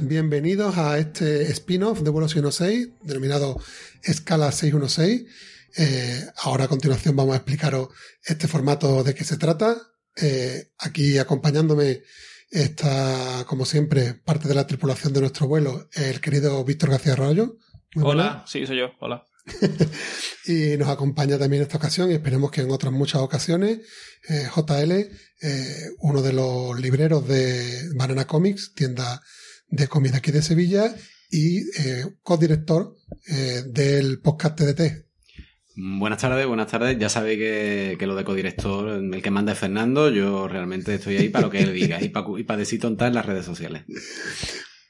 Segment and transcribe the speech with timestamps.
[0.00, 3.58] Bienvenidos a este spin-off de vuelo 616, denominado
[4.02, 5.24] Escala 616.
[5.78, 7.88] Eh, ahora a continuación vamos a explicaros
[8.22, 9.76] este formato de qué se trata.
[10.20, 12.02] Eh, aquí acompañándome
[12.50, 17.56] está, como siempre, parte de la tripulación de nuestro vuelo, el querido Víctor García Arroyo.
[17.96, 19.26] Hola, sí, soy yo, hola.
[20.46, 23.80] Y nos acompaña también en esta ocasión y esperemos que en otras muchas ocasiones
[24.28, 29.20] eh, JL, eh, uno de los libreros de Banana Comics, tienda
[29.68, 30.94] de cómics de aquí de Sevilla
[31.30, 32.96] y eh, codirector
[33.28, 35.06] eh, del podcast TDT.
[35.76, 36.98] Buenas tardes, buenas tardes.
[36.98, 40.10] Ya sabéis que, que lo de codirector, el que manda es Fernando.
[40.10, 43.08] Yo realmente estoy ahí para lo que él diga y para, y para decir tontas
[43.08, 43.82] en las redes sociales.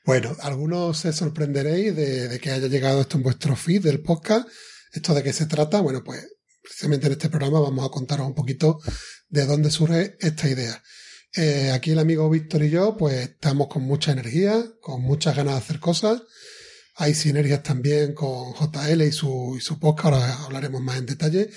[0.04, 4.48] Bueno, algunos se sorprenderéis de, de que haya llegado esto en vuestro feed del podcast.
[4.92, 5.80] ¿Esto de qué se trata?
[5.80, 6.24] Bueno, pues
[6.62, 8.78] precisamente en este programa vamos a contaros un poquito
[9.28, 10.80] de dónde surge esta idea.
[11.38, 15.52] Eh, aquí el amigo Víctor y yo, pues estamos con mucha energía, con muchas ganas
[15.52, 16.22] de hacer cosas.
[16.94, 21.50] Hay sinergias también con JL y su, y su podcast, ahora hablaremos más en detalle.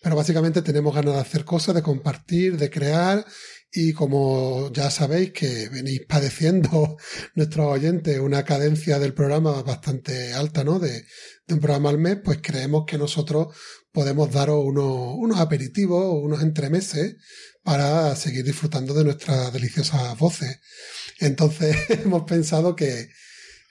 [0.00, 3.26] Pero básicamente tenemos ganas de hacer cosas, de compartir, de crear.
[3.72, 6.96] Y como ya sabéis que venís padeciendo
[7.34, 10.78] nuestros oyentes una cadencia del programa bastante alta, ¿no?
[10.78, 11.06] De,
[11.48, 13.48] de un programa al mes, pues creemos que nosotros
[13.90, 17.16] podemos daros unos, unos aperitivos, unos entremeses
[17.64, 20.60] para seguir disfrutando de nuestras deliciosas voces.
[21.18, 23.08] Entonces hemos pensado que,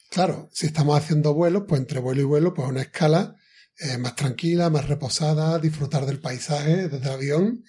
[0.09, 3.35] claro, si estamos haciendo vuelos, pues entre vuelo y vuelo, pues una escala
[3.77, 7.63] eh, más tranquila, más reposada, disfrutar del paisaje desde el avión.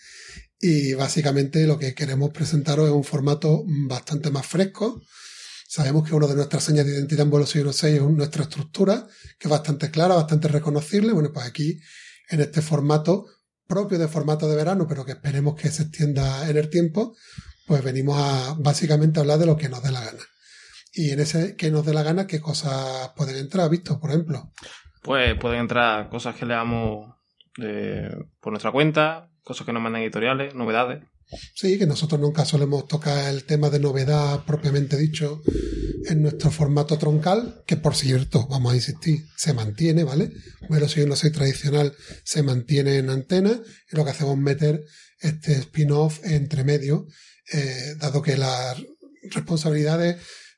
[0.58, 5.02] Y básicamente lo que queremos presentaros es un formato bastante más fresco.
[5.68, 9.06] Sabemos que una de nuestras señas de identidad en vuelo 616 es nuestra estructura,
[9.38, 11.12] que es bastante clara, bastante reconocible.
[11.12, 11.80] Bueno, pues aquí,
[12.30, 13.26] en este formato,
[13.66, 17.14] propio de formato de verano, pero que esperemos que se extienda en el tiempo,
[17.66, 20.22] pues venimos a básicamente hablar de lo que nos dé la gana.
[20.92, 24.52] Y en ese que nos dé la gana, ¿qué cosas pueden entrar, visto, por ejemplo?
[25.02, 27.14] Pues pueden entrar cosas que leamos
[27.56, 31.02] de- por nuestra cuenta, cosas que nos mandan editoriales, novedades.
[31.54, 35.42] Sí, que nosotros nunca solemos tocar el tema de novedad propiamente dicho
[36.06, 40.32] en nuestro formato troncal, que por cierto, vamos a insistir, se mantiene, ¿vale?
[40.68, 44.84] Bueno, si no soy tradicional, se mantiene en antena y lo que hacemos es meter
[45.20, 47.06] este spin-off entre medio,
[47.52, 48.76] eh, dado que las
[49.30, 50.16] responsabilidades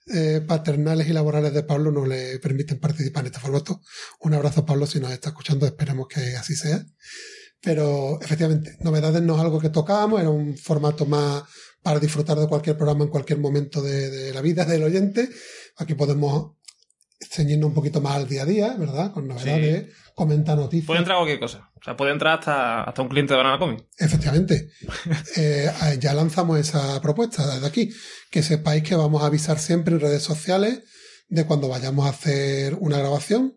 [0.09, 3.83] eh, paternales y laborales de Pablo no le permiten participar en este formato.
[4.21, 6.85] Un abrazo, Pablo, si nos está escuchando, esperemos que así sea.
[7.67, 11.43] Pero efectivamente, novedades no es algo que tocábamos, era un formato más
[11.83, 15.29] para disfrutar de cualquier programa en cualquier momento de, de la vida del oyente.
[15.79, 16.53] Aquí podemos
[17.21, 19.11] ceñirnos un poquito más al día a día, ¿verdad?
[19.11, 20.87] Con novedades, comentar noticias.
[20.87, 21.73] Puede entrar cualquier cosa.
[21.75, 23.85] O sea, puede entrar hasta, hasta un cliente de Banana Comic.
[23.99, 24.71] Efectivamente.
[25.37, 25.69] Eh,
[25.99, 27.91] ya lanzamos esa propuesta desde aquí.
[28.31, 30.85] Que sepáis que vamos a avisar siempre en redes sociales
[31.27, 33.57] de cuando vayamos a hacer una grabación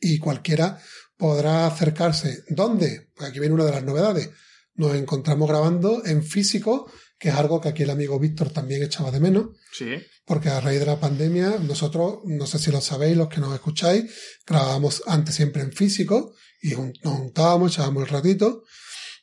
[0.00, 0.78] y cualquiera
[1.16, 2.42] podrá acercarse.
[2.48, 3.08] ¿Dónde?
[3.14, 4.30] Pues aquí viene una de las novedades.
[4.74, 9.10] Nos encontramos grabando en físico, que es algo que aquí el amigo Víctor también echaba
[9.10, 9.86] de menos Sí.
[10.26, 13.54] porque a raíz de la pandemia nosotros, no sé si lo sabéis, los que nos
[13.54, 14.04] escucháis,
[14.46, 18.64] grabábamos antes siempre en físico y nos juntábamos, echábamos el ratito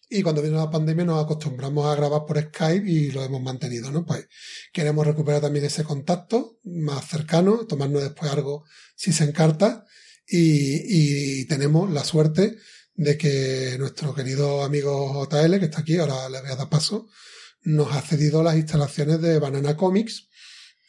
[0.10, 3.92] y cuando vino la pandemia nos acostumbramos a grabar por Skype y lo hemos mantenido,
[3.92, 4.06] ¿no?
[4.06, 4.28] Pues
[4.74, 8.66] queremos recuperar también ese contacto más cercano, tomarnos después algo
[8.96, 9.86] si se encarta
[10.28, 12.58] y, tenemos la suerte
[12.94, 17.08] de que nuestro querido amigo JL, que está aquí, ahora le voy a dar paso,
[17.64, 20.30] nos ha cedido las instalaciones de Banana Comics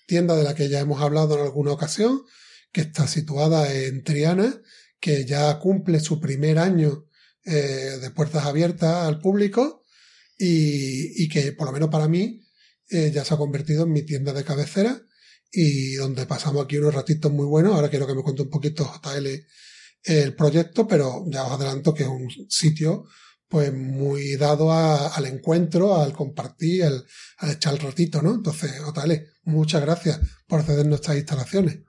[0.07, 2.23] tienda de la que ya hemos hablado en alguna ocasión,
[2.71, 4.61] que está situada en Triana,
[5.01, 7.07] que ya cumple su primer año
[7.45, 9.85] eh, de puertas abiertas al público
[10.39, 12.43] y, y que por lo menos para mí
[12.91, 15.03] eh, ya se ha convertido en mi tienda de cabecera
[15.53, 17.75] y donde pasamos aquí unos ratitos muy buenos.
[17.75, 19.27] Ahora quiero que me cuente un poquito JL
[20.05, 23.05] el proyecto, pero ya os adelanto que es un sitio
[23.49, 27.05] pues muy dado a- al encuentro, al compartir, al,
[27.53, 28.35] echar el ratito, ¿no?
[28.35, 29.13] Entonces, JL,
[29.45, 31.81] muchas gracias por ceder nuestras instalaciones.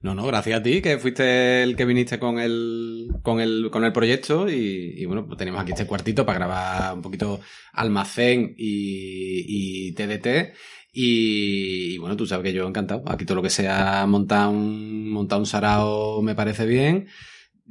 [0.00, 3.84] No, no, gracias a ti, que fuiste el que viniste con el, con el, con
[3.84, 7.38] el proyecto y, bueno, pues tenemos aquí este cuartito para grabar un poquito
[7.74, 10.54] almacén y TDT.
[10.92, 13.02] Y, y bueno, tú sabes que yo encantado.
[13.06, 17.08] Aquí todo lo que sea montar un, montar un sarao me parece bien.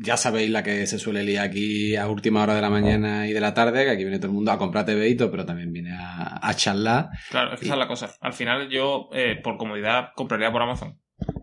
[0.02, 3.34] Ya sabéis la que se suele liar aquí a última hora de la mañana y
[3.34, 5.92] de la tarde, que aquí viene todo el mundo a comprar todo, pero también viene
[5.92, 7.10] a, a charlar.
[7.30, 8.16] Claro, es que esa es la cosa.
[8.22, 10.98] Al final yo, eh, por comodidad, compraría por Amazon.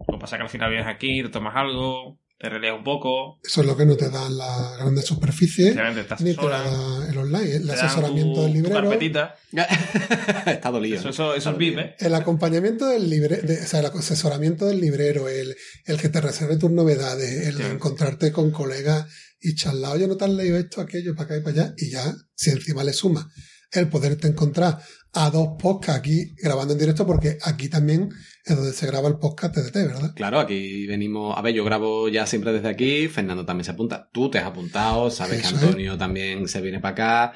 [0.08, 2.84] Lo que pasa es que al final vienes aquí, te tomas algo, te relías un
[2.84, 7.08] poco, Eso es lo que no te dan las grandes superficies, te ni te da
[7.08, 8.74] el online, el asesoramiento tu- del librero.
[8.82, 9.34] carpetita.
[10.46, 10.98] Está dolido.
[10.98, 11.94] Eso, eso, eso es VIP, ¿eh?
[11.98, 15.56] El acompañamiento del libre, de- o sea, el asesoramiento del librero, el,
[15.86, 17.70] el que te reserve tus novedades, el de Sí.
[17.70, 19.06] encontrarte con colegas
[19.40, 21.90] y charlar, oye, no te has leído esto, aquello, para acá y para allá, y
[21.90, 23.30] ya, si encima le suma
[23.72, 24.78] el poderte encontrar
[25.16, 28.08] a dos podcasts aquí grabando en directo, porque aquí también
[28.44, 30.12] es donde se graba el podcast TDT, ¿verdad?
[30.14, 31.36] Claro, aquí venimos.
[31.36, 33.08] A ver, yo grabo ya siempre desde aquí.
[33.08, 34.08] Fernando también se apunta.
[34.12, 35.10] Tú te has apuntado.
[35.10, 35.62] Sabes Eso que es.
[35.62, 37.32] Antonio también se viene para acá.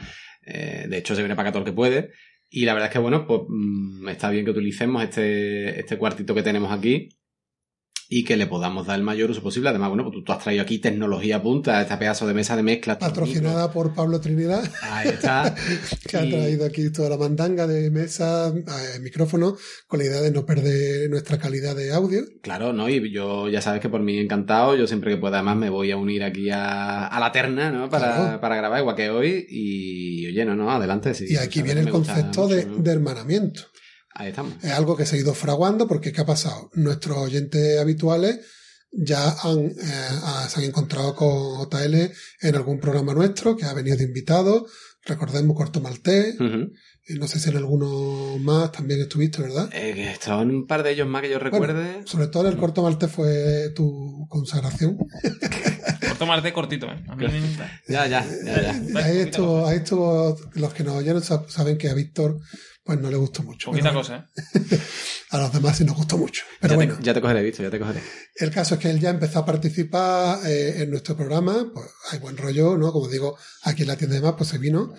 [0.47, 2.11] eh, de hecho, se viene para acá todo el que puede.
[2.49, 6.35] Y la verdad es que, bueno, pues mm, está bien que utilicemos este, este cuartito
[6.35, 7.09] que tenemos aquí
[8.13, 9.69] y que le podamos dar el mayor uso posible.
[9.69, 12.99] Además, bueno, pues tú, has traído aquí tecnología punta, este pedazo de mesa de mezcla.
[12.99, 14.69] Patrocinada por Pablo Trinidad.
[14.83, 15.55] Ahí está.
[16.09, 20.33] que ha traído aquí toda la mandanga de mesa, eh, micrófono, con la idea de
[20.33, 22.23] no perder nuestra calidad de audio.
[22.43, 22.89] Claro, ¿no?
[22.89, 25.93] Y yo ya sabes que por mí encantado, yo siempre que pueda además me voy
[25.93, 27.89] a unir aquí a, a la terna, ¿no?
[27.89, 28.41] Para, Claro.
[28.41, 31.15] para grabar igual que hoy y oye, no, no, adelante.
[31.15, 32.83] Sí, y aquí viene el concepto de, mucho, ¿no?
[32.83, 33.63] de hermanamiento.
[34.15, 34.55] Ahí estamos.
[34.63, 36.71] Es algo que se ha ido fraguando porque ¿qué ha pasado?
[36.75, 38.41] Nuestros oyentes habituales
[38.93, 39.75] ya han, eh,
[40.49, 42.11] se han encontrado con JL
[42.41, 44.67] en algún programa nuestro que ha venido de invitado.
[45.05, 46.37] Recordemos Corto Maltés.
[47.07, 49.69] Y no sé si en alguno más también estuviste, ¿verdad?
[49.73, 52.03] Eh, son un par de ellos más que yo recuerde.
[52.05, 54.99] Sobre todo en el Corto Maltés fue tu consagración.
[56.21, 57.03] Tomarte cortito, ¿eh?
[57.09, 57.81] A mí me encanta.
[57.89, 59.05] Ya, ya, ya, ya.
[59.05, 62.39] ahí, estuvo, ahí estuvo, los que nos oyeron sab- saben que a Víctor
[62.85, 63.71] pues no le gustó mucho.
[63.71, 64.79] Poquita Pero cosa, ¿eh?
[65.31, 66.45] A los demás sí nos gustó mucho.
[66.61, 66.97] Pero ya, bueno.
[66.99, 68.03] te, ya te cogeré, visto, ya te cogeré.
[68.35, 72.19] El caso es que él ya empezó a participar eh, en nuestro programa, pues hay
[72.19, 72.93] buen rollo, ¿no?
[72.93, 74.93] Como digo, aquí en la tienda de más, pues se vino.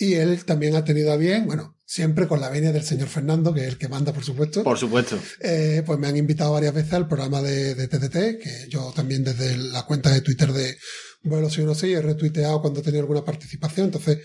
[0.00, 3.52] Y él también ha tenido a bien, bueno, siempre con la venia del señor Fernando,
[3.52, 5.18] que es el que manda, por supuesto, Por supuesto.
[5.40, 9.24] eh, pues me han invitado varias veces al programa de, de TTT, que yo también
[9.24, 10.76] desde la cuenta de Twitter de
[11.24, 14.18] Vuelo 616 he retuiteado cuando he tenido alguna participación, entonces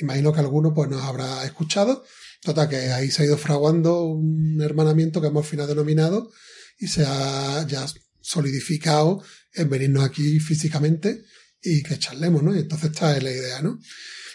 [0.00, 2.02] imagino que alguno pues nos habrá escuchado.
[2.42, 6.30] Total, que ahí se ha ido fraguando un hermanamiento que hemos al final denominado
[6.78, 7.84] y se ha ya
[8.22, 11.22] solidificado en venirnos aquí físicamente
[11.62, 12.54] y que charlemos, ¿no?
[12.54, 13.78] Y entonces esta es la idea, ¿no?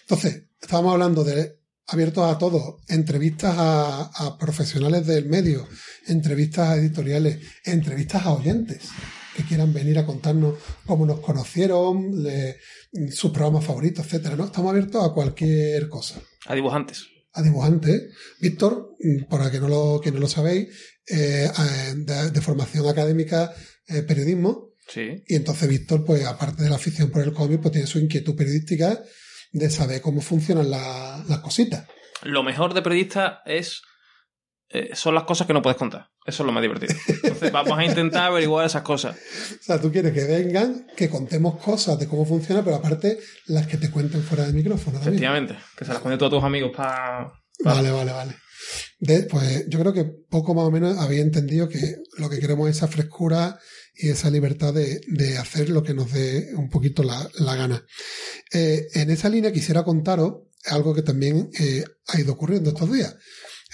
[0.02, 5.68] Entonces, estábamos hablando de abiertos a todos, entrevistas a, a profesionales del medio,
[6.08, 8.80] entrevistas a editoriales, entrevistas a oyentes
[9.36, 10.56] que quieran venir a contarnos
[10.86, 12.58] cómo nos conocieron, le-
[13.12, 14.46] sus programas favoritos, etcétera, ¿no?
[14.46, 17.06] Estamos abiertos a cualquier cosa A dibujantes.
[17.34, 18.02] a dibujantes.
[18.40, 20.70] Víctor, mm, para que no lo, que no lo sabéis,
[21.08, 23.54] eh, eh, de, de formación académica,
[23.88, 24.70] eh, periodismo.
[24.88, 25.24] Sí.
[25.28, 28.36] Y entonces Víctor, pues aparte de la afición por el cómic, pues tiene su inquietud
[28.36, 29.04] periodística
[29.58, 31.88] de saber cómo funcionan la- las cositas.
[32.24, 33.82] Lo mejor de periodista es.
[34.70, 36.10] eh, son las cosas que no puedes contar.
[36.26, 36.94] Eso es lo más divertido.
[37.24, 39.16] Entonces vamos a intentar averiguar esas cosas.
[39.16, 43.68] O sea, tú quieres que vengan, que contemos cosas de cómo funciona, pero aparte las
[43.68, 45.14] que te cuenten fuera del micrófono también.
[45.24, 45.56] Efectivamente.
[45.78, 47.32] Que se las cuente todos tus amigos para.
[47.64, 48.36] Vale, vale, vale.
[49.00, 52.68] De- pues yo creo que poco más o menos habéis entendido que lo que queremos
[52.70, 53.58] es esa frescura
[53.98, 57.86] y esa libertad de, de hacer lo que nos dé un poquito la, la gana.
[58.52, 63.16] Eh, en esa línea quisiera contaros algo que también eh, ha ido ocurriendo estos días.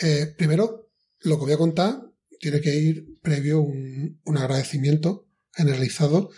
[0.02, 2.02] Eh, primero, lo que voy a contar
[2.40, 6.30] tiene que ir previo un, un agradecimiento generalizado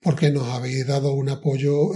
[0.00, 1.90] porque nos habéis dado un apoyo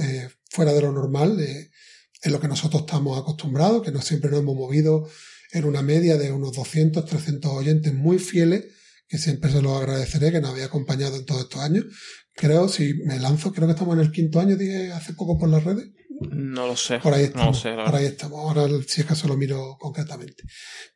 [0.50, 4.56] fuera de lo normal, en lo que nosotros estamos acostumbrados, que no siempre nos hemos
[4.56, 5.08] movido
[5.52, 8.64] en una media de unos 200, 300 oyentes muy fieles
[9.12, 11.84] que siempre se lo agradeceré, que nos había acompañado en todos estos años.
[12.34, 15.50] Creo, si me lanzo, creo que estamos en el quinto año, dije hace poco por
[15.50, 15.90] las redes.
[16.30, 16.98] No lo sé.
[16.98, 17.56] Por ahí No estamos.
[17.56, 18.38] lo sé, por ahí estamos.
[18.40, 20.44] Ahora, si es caso, lo miro concretamente.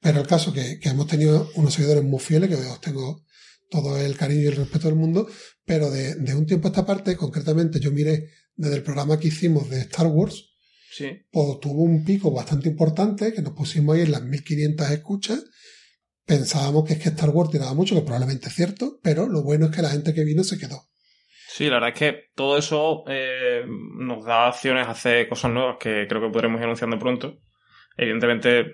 [0.00, 3.23] Pero el caso que, que hemos tenido unos seguidores muy fieles, que os tengo
[3.68, 5.28] todo el cariño y el respeto del mundo,
[5.66, 9.28] pero de, de un tiempo a esta parte, concretamente, yo miré desde el programa que
[9.28, 10.42] hicimos de Star Wars,
[10.90, 11.06] Sí.
[11.30, 15.44] pues tuvo un pico bastante importante, que nos pusimos ahí en las 1500 escuchas.
[16.26, 19.66] Pensábamos que es que Star Wars tiraba mucho, que probablemente es cierto, pero lo bueno
[19.66, 20.83] es que la gente que vino se quedó.
[21.49, 25.76] Sí, la verdad es que todo eso eh, nos da acciones a hacer cosas nuevas
[25.78, 27.38] que creo que podremos ir anunciando pronto.
[27.97, 28.66] Evidentemente,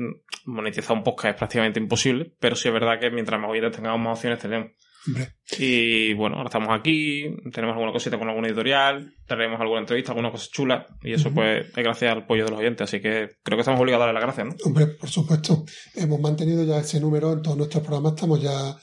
[0.46, 4.00] monetizar un podcast es prácticamente imposible, pero sí es verdad que mientras más oyentes tengamos,
[4.00, 4.72] más opciones tenemos.
[5.06, 10.12] Hombre, Y bueno, ahora estamos aquí, tenemos alguna cosita con alguna editorial, traeremos alguna entrevista,
[10.12, 13.30] alguna cosa chula, y eso pues es gracias al apoyo de los oyentes, así que
[13.42, 14.54] creo que estamos obligados a darle las gracias, ¿no?
[14.64, 15.64] hombre, por supuesto,
[15.96, 18.76] hemos mantenido ya ese número en todos nuestros programas, estamos ya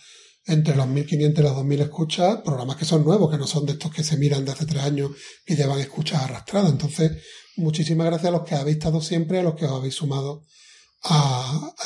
[0.46, 3.74] entre los 1500 y los 2000 escuchas, programas que son nuevos, que no son de
[3.74, 5.12] estos que se miran de hace tres años,
[5.46, 6.72] que llevan escuchas arrastradas.
[6.72, 7.24] Entonces,
[7.56, 10.44] muchísimas gracias a los que habéis estado siempre, a los que os habéis sumado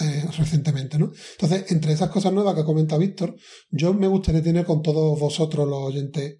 [0.01, 1.11] eh, recientemente, ¿no?
[1.33, 3.35] Entonces, entre esas cosas nuevas que ha comentado Víctor,
[3.69, 6.39] yo me gustaría tener con todos vosotros, los oyentes,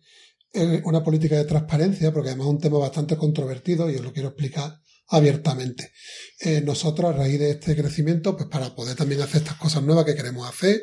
[0.54, 4.12] eh, una política de transparencia, porque además es un tema bastante controvertido y os lo
[4.12, 5.92] quiero explicar abiertamente.
[6.40, 10.06] Eh, nosotros, a raíz de este crecimiento, pues para poder también hacer estas cosas nuevas
[10.06, 10.82] que queremos hacer,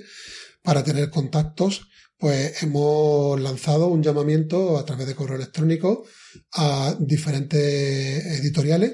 [0.62, 6.04] para tener contactos, pues hemos lanzado un llamamiento a través de correo electrónico
[6.52, 8.92] a diferentes editoriales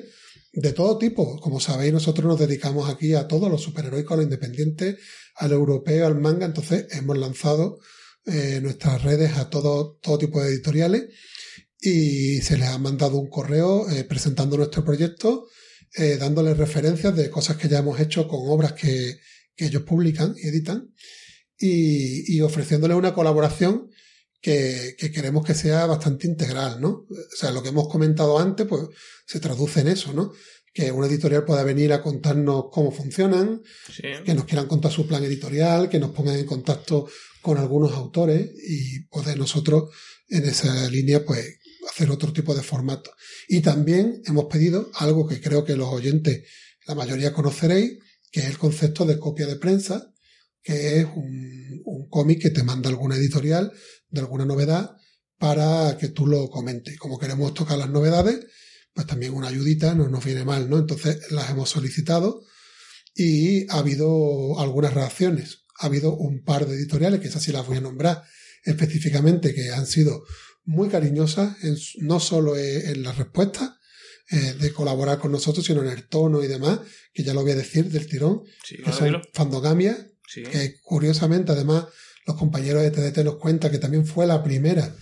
[0.56, 1.38] de todo tipo.
[1.38, 4.96] Como sabéis, nosotros nos dedicamos aquí a todos los superheroicos, a lo independiente,
[5.36, 6.46] al europeo, al manga.
[6.46, 7.78] Entonces, hemos lanzado
[8.24, 11.04] eh, nuestras redes a todo, todo tipo de editoriales
[11.78, 15.46] y se les ha mandado un correo eh, presentando nuestro proyecto,
[15.94, 19.18] eh, dándoles referencias de cosas que ya hemos hecho con obras que,
[19.54, 20.90] que ellos publican y editan
[21.58, 23.90] y, y ofreciéndoles una colaboración
[24.46, 27.04] que, que queremos que sea bastante integral, ¿no?
[27.10, 28.82] O sea, lo que hemos comentado antes, pues
[29.26, 30.32] se traduce en eso, ¿no?
[30.72, 34.04] Que una editorial pueda venir a contarnos cómo funcionan, Sí.
[34.24, 37.08] que nos quieran contar su plan editorial, que nos pongan en contacto
[37.42, 39.90] con algunos autores y poder nosotros
[40.28, 41.44] en esa línea pues
[41.90, 43.10] hacer otro tipo de formato.
[43.48, 46.44] Y también hemos pedido algo que creo que los oyentes,
[46.86, 47.98] la mayoría conoceréis,
[48.30, 50.12] que es el concepto de copia de prensa,
[50.62, 53.72] que es un, un cómic que te manda alguna editorial
[54.08, 54.96] de alguna novedad
[55.38, 56.98] para que tú lo comentes.
[56.98, 58.46] Como queremos tocar las novedades,
[58.94, 60.78] pues también una ayudita no nos viene mal, ¿no?
[60.78, 62.42] Entonces las hemos solicitado
[63.14, 65.64] y ha habido algunas reacciones.
[65.78, 68.22] Ha habido un par de editoriales, que esas sí las voy a nombrar
[68.64, 70.24] específicamente, que han sido
[70.64, 73.70] muy cariñosas, en no solo en, en las respuestas
[74.30, 76.80] eh, de colaborar con nosotros, sino en el tono y demás,
[77.12, 79.22] que ya lo voy a decir del tirón, Sí, que son.
[79.32, 79.96] Fandogamia,
[80.28, 80.42] Sí.
[80.42, 81.84] que curiosamente además
[82.26, 84.94] los compañeros de TDT nos cuentan que también fue la primera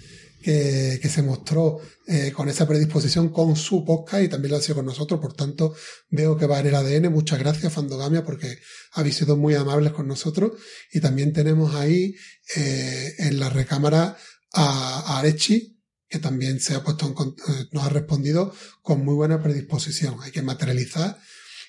[0.44, 4.76] que, se mostró eh, con esa predisposición con su podcast y también lo ha sido
[4.76, 5.74] con nosotros, por tanto
[6.10, 8.58] veo que va en el ADN, muchas gracias Fandogamia porque
[8.92, 10.52] habéis sido muy amables con nosotros.
[10.92, 12.14] Y también tenemos ahí
[12.56, 14.18] eh, en la recámara
[14.52, 19.14] a, a Arechi que también se ha puesto en eh, nos ha respondido con muy
[19.14, 21.18] buena predisposición, hay que materializar.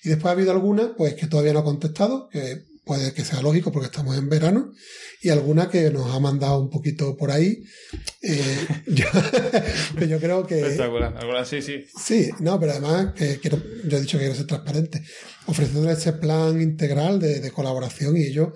[0.04, 2.30] Y después ha habido alguna pues que todavía no ha contestado,
[2.86, 4.72] puede que sea lógico porque estamos en verano,
[5.22, 7.64] y alguna que nos ha mandado un poquito por ahí.
[8.22, 9.06] Eh, yo,
[9.98, 10.60] que yo creo que...
[10.62, 11.18] Espectacular.
[11.18, 11.84] Alguna- Sí, sí.
[12.00, 15.04] Sí, no, pero además que quiero, yo he dicho que quiero ser transparente,
[15.48, 18.50] ofreciéndole ese plan integral de, de colaboración y ellos,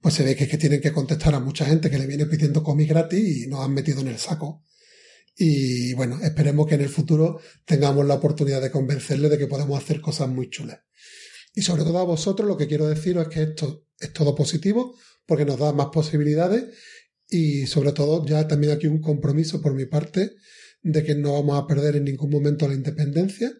[0.00, 2.26] pues se ve que es que tienen que contestar a mucha gente que le viene
[2.26, 4.62] pidiendo cómic gratis y nos han metido en el saco.
[5.38, 9.82] Y bueno, esperemos que en el futuro tengamos la oportunidad de convencerles de que podemos
[9.82, 10.78] hacer cosas muy chulas.
[11.56, 14.94] Y sobre todo a vosotros lo que quiero deciros es que esto es todo positivo
[15.24, 16.66] porque nos da más posibilidades
[17.28, 20.36] y sobre todo ya también aquí un compromiso por mi parte
[20.82, 23.50] de que no vamos a perder en ningún momento la independencia,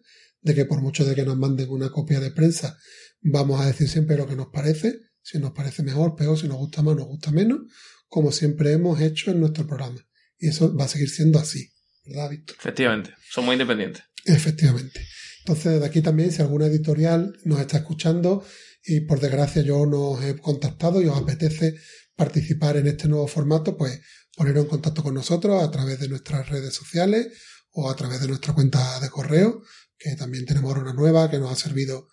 [0.42, 2.78] de que por mucho de que nos manden una copia de prensa,
[3.22, 6.58] vamos a decir siempre lo que nos parece, si nos parece mejor, peor, si nos
[6.58, 7.60] gusta más, nos gusta menos,
[8.08, 10.06] como siempre hemos hecho en nuestro programa.
[10.38, 11.72] Y eso va a seguir siendo así,
[12.04, 12.56] ¿verdad, Víctor?
[12.60, 13.14] Efectivamente.
[13.30, 14.04] Son muy independientes.
[14.26, 15.00] Efectivamente.
[15.46, 18.44] Entonces, desde aquí también, si alguna editorial nos está escuchando
[18.84, 21.76] y por desgracia yo nos he contactado y os apetece
[22.16, 24.00] participar en este nuevo formato, pues
[24.36, 27.28] poneros en contacto con nosotros a través de nuestras redes sociales
[27.70, 29.62] o a través de nuestra cuenta de correo,
[29.96, 32.08] que también tenemos ahora una nueva que nos ha servido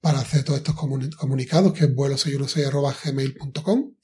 [0.00, 3.96] para hacer todos estos comuni- comunicados, que es vuelo616.gmail.com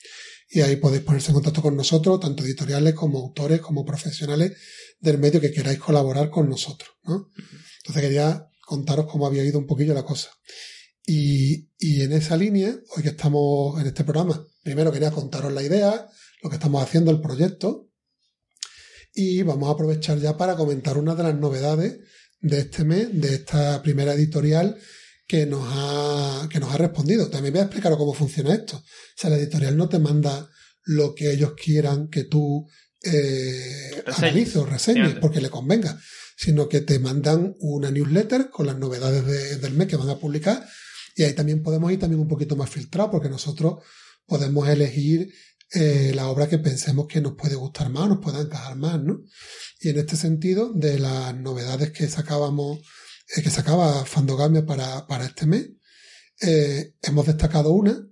[0.50, 4.52] y ahí podéis ponerse en contacto con nosotros, tanto editoriales como autores, como profesionales
[5.00, 7.30] del medio que queráis colaborar con nosotros, ¿no?
[7.78, 10.30] Entonces quería contaros cómo había ido un poquillo la cosa.
[11.06, 15.62] Y, y en esa línea, hoy que estamos en este programa, primero quería contaros la
[15.62, 16.09] idea,
[16.42, 17.90] lo que estamos haciendo, el proyecto.
[19.14, 21.99] Y vamos a aprovechar ya para comentar una de las novedades
[22.40, 24.76] de este mes, de esta primera editorial
[25.26, 27.28] que nos ha, que nos ha respondido.
[27.30, 28.76] También voy a explicar cómo funciona esto.
[28.76, 28.83] O
[29.16, 30.49] sea, la editorial no te manda
[30.85, 32.66] lo que ellos quieran que tú
[33.02, 34.18] eh, Reseñes.
[34.18, 35.99] analices o reseñes porque le convenga,
[36.36, 40.18] sino que te mandan una newsletter con las novedades de- del mes que van a
[40.18, 40.66] publicar
[41.16, 43.84] y ahí también podemos ir también un poquito más filtrado porque nosotros
[44.26, 45.32] podemos elegir
[45.72, 49.22] eh, la obra que pensemos que nos puede gustar más, nos pueda encajar más, ¿no?
[49.80, 52.78] Y en este sentido, de las novedades que sacábamos,
[53.36, 55.70] eh, que sacaba Fandogamia para, para este mes,
[56.42, 58.06] eh, hemos destacado una,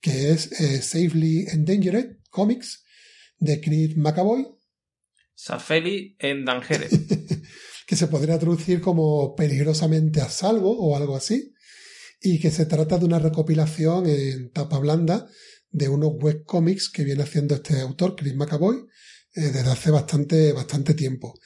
[0.00, 0.50] que es
[0.82, 2.84] Safely Endangered Comics,
[3.38, 4.46] de Chris McAvoy,
[5.34, 6.88] Safeli en Dangere.
[7.90, 11.52] que se podría traducir como peligrosamente a salvo o algo así,
[12.20, 15.28] y que se trata de una recopilación en tapa blanda
[15.72, 18.76] de unos webcomics que viene haciendo este autor, Chris McAvoy,
[19.34, 21.36] eh, desde hace bastante, bastante tiempo.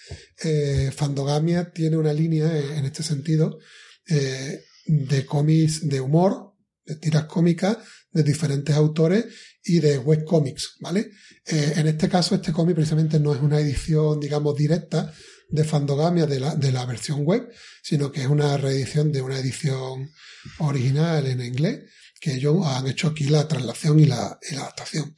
[0.44, 3.58] Eh, Fandogamia tiene una línea en este sentido
[4.06, 6.52] eh, de cómics de humor,
[6.84, 7.78] de tiras cómicas
[8.12, 9.24] de diferentes autores
[9.64, 11.10] y de webcomics, ¿vale?
[11.46, 15.10] Eh, en este caso, este cómic precisamente no es una edición, digamos, directa
[15.48, 17.48] de Fandogamia de la, de la versión web,
[17.82, 20.10] sino que es una reedición de una edición
[20.58, 21.80] original en inglés,
[22.20, 25.14] que ellos han hecho aquí la traslación y la, y la adaptación.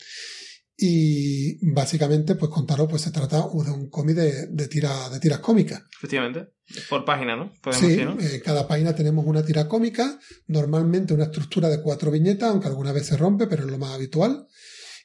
[0.79, 5.39] Y básicamente, pues contaros, pues se trata de un cómic de, de, tira, de tiras
[5.39, 5.83] cómicas.
[5.97, 6.49] Efectivamente.
[6.91, 7.53] Por página, ¿no?
[7.63, 8.21] Podemos Sí, decir, ¿no?
[8.21, 10.19] en cada página tenemos una tira cómica,
[10.49, 13.95] normalmente una estructura de cuatro viñetas, aunque alguna vez se rompe, pero es lo más
[13.95, 14.47] habitual.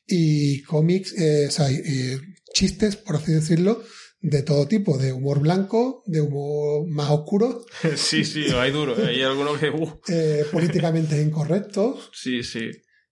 [0.07, 2.17] Y cómics, eh, o sea, y- y
[2.53, 3.81] chistes, por así decirlo,
[4.21, 8.95] de todo tipo, de humor blanco, de humor más oscuro, sí, sí, hay duro.
[9.05, 9.69] Hay algunos que.
[9.69, 12.69] uh, eh, políticamente incorrectos, sí, sí.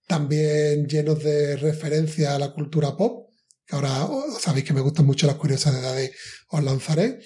[0.08, 3.30] también llenos de referencia a la cultura pop,
[3.66, 6.12] que ahora oh, sabéis que me gustan mucho las curiosidades,
[6.50, 7.20] os lanzaré.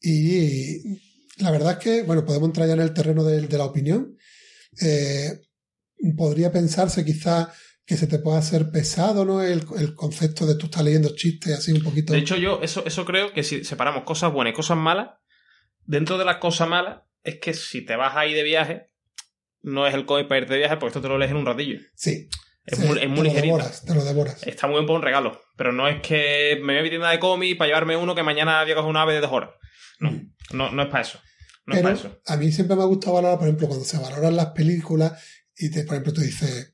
[0.00, 1.00] Y
[1.38, 4.16] la verdad es que, bueno, podemos entrar ya en el terreno de, de la opinión.
[4.80, 5.40] Eh,
[6.16, 7.48] podría pensarse quizás
[7.86, 9.42] que se te pueda hacer pesado, ¿no?
[9.42, 12.12] El, el concepto de tú estás leyendo chistes así un poquito.
[12.12, 15.10] De hecho, yo eso, eso creo que si separamos cosas buenas y cosas malas,
[15.84, 18.90] dentro de las cosas malas es que si te vas ahí de viaje,
[19.62, 21.46] no es el cómic para irte de viaje, porque esto te lo lees en un
[21.46, 21.80] ratillo.
[21.94, 22.28] sí.
[22.66, 24.46] Es sí, muy, es muy te lo devoras, te lo devoras.
[24.46, 25.38] Está muy bien por un regalo.
[25.54, 28.22] Pero no es que me voy a mi tienda de cómic para llevarme uno que
[28.22, 29.50] mañana voy a coger un ave de dos horas.
[29.98, 30.10] No,
[30.52, 31.18] no, no es para eso.
[31.66, 32.22] No Pero es para eso.
[32.24, 35.22] a mí siempre me ha gustado valorar, por ejemplo, cuando se valoran las películas
[35.54, 36.73] y, te, por ejemplo, tú dices,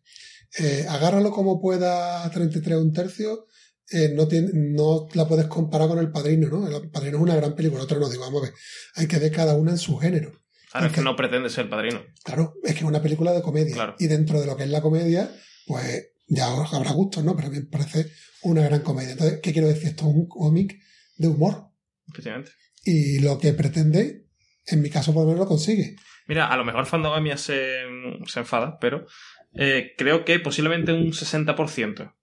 [0.58, 3.46] eh, agárralo como pueda a 33 un tercio,
[3.90, 6.66] eh, no, tiene, no la puedes comparar con El Padrino, ¿no?
[6.66, 8.54] El Padrino es una gran película, otra no, digo, vamos a ver,
[8.94, 10.32] hay que ver cada una en su género.
[10.72, 12.00] Ahora es que no pretende ser el padrino.
[12.22, 13.74] Claro, es que es una película de comedia.
[13.74, 13.96] Claro.
[13.98, 15.28] Y dentro de lo que es la comedia,
[15.66, 17.34] pues ya os habrá gustos, ¿no?
[17.34, 19.12] Pero a mí me parece una gran comedia.
[19.12, 19.88] Entonces, ¿qué quiero decir?
[19.88, 20.80] Esto es un cómic
[21.16, 21.72] de humor.
[22.08, 22.52] Efectivamente.
[22.84, 24.28] Y lo que pretende,
[24.66, 25.96] en mi caso por lo menos, lo consigue.
[26.28, 27.80] Mira, a lo mejor Fandogamia se,
[28.26, 29.06] se enfada, pero
[29.54, 32.14] eh, creo que posiblemente un 60%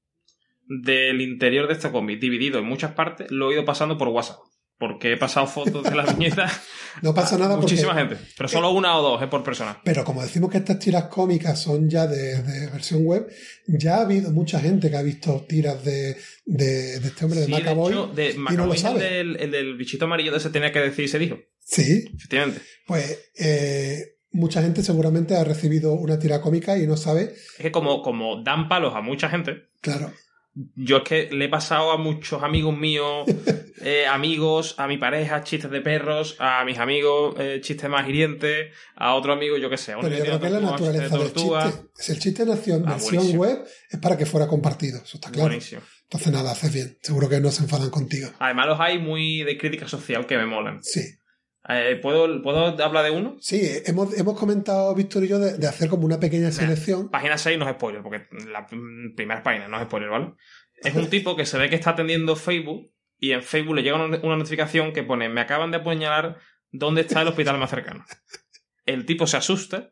[0.68, 4.40] del interior de este cómic, dividido en muchas partes, lo he ido pasando por WhatsApp.
[4.80, 6.62] Porque he pasado fotos de las viñetas
[7.02, 7.72] No pasa nada porque...
[7.72, 8.16] muchísima gente.
[8.38, 9.82] Pero solo una o dos, eh, por persona.
[9.84, 13.28] Pero como decimos que estas tiras cómicas son ya de, de versión web,
[13.68, 17.48] ya ha habido mucha gente que ha visto tiras de, de, de este hombre, de
[17.48, 20.72] Macaboy, hecho, de y no Macaboy, el, del, el del bichito amarillo de ese tenía
[20.72, 21.40] que decir y se dijo.
[21.60, 22.62] Sí, Efectivamente.
[22.86, 27.72] pues eh, mucha gente seguramente ha recibido una tira cómica y no sabe, Es que
[27.72, 30.12] como, como dan palos a mucha gente, claro,
[30.76, 33.26] yo es que le he pasado a muchos amigos míos,
[33.82, 38.74] eh, amigos, a mi pareja, chistes de perros, a mis amigos, eh, chistes más hirientes,
[38.96, 41.34] a otro amigo, yo qué sé, a pero yo creo que es la naturaleza del
[41.34, 41.88] chiste.
[41.94, 43.42] Si el chiste nació en Ah, versión buenísimo.
[43.44, 45.50] web, es para que fuera compartido, eso está claro.
[45.50, 45.82] Buenísimo.
[46.04, 48.30] Entonces nada, haces bien, seguro que no se enfadan contigo.
[48.40, 50.80] Además los hay muy de crítica social que me molan.
[50.82, 51.02] Sí,
[51.70, 53.36] Eh, ¿puedo, ¿Puedo hablar de uno?
[53.42, 57.10] sí, hemos, hemos comentado, Víctor y yo, de, de hacer como una pequeña selección.
[57.10, 60.34] Página 6 no es spoiler, porque la primera página no es spoiler, ¿vale?
[60.78, 63.96] Es un tipo que se ve que está atendiendo Facebook y en Facebook le llega
[63.96, 66.38] una una notificación que pone me acaban de apuñalar
[66.72, 68.06] dónde está el hospital más cercano.
[68.86, 69.92] El tipo se asusta,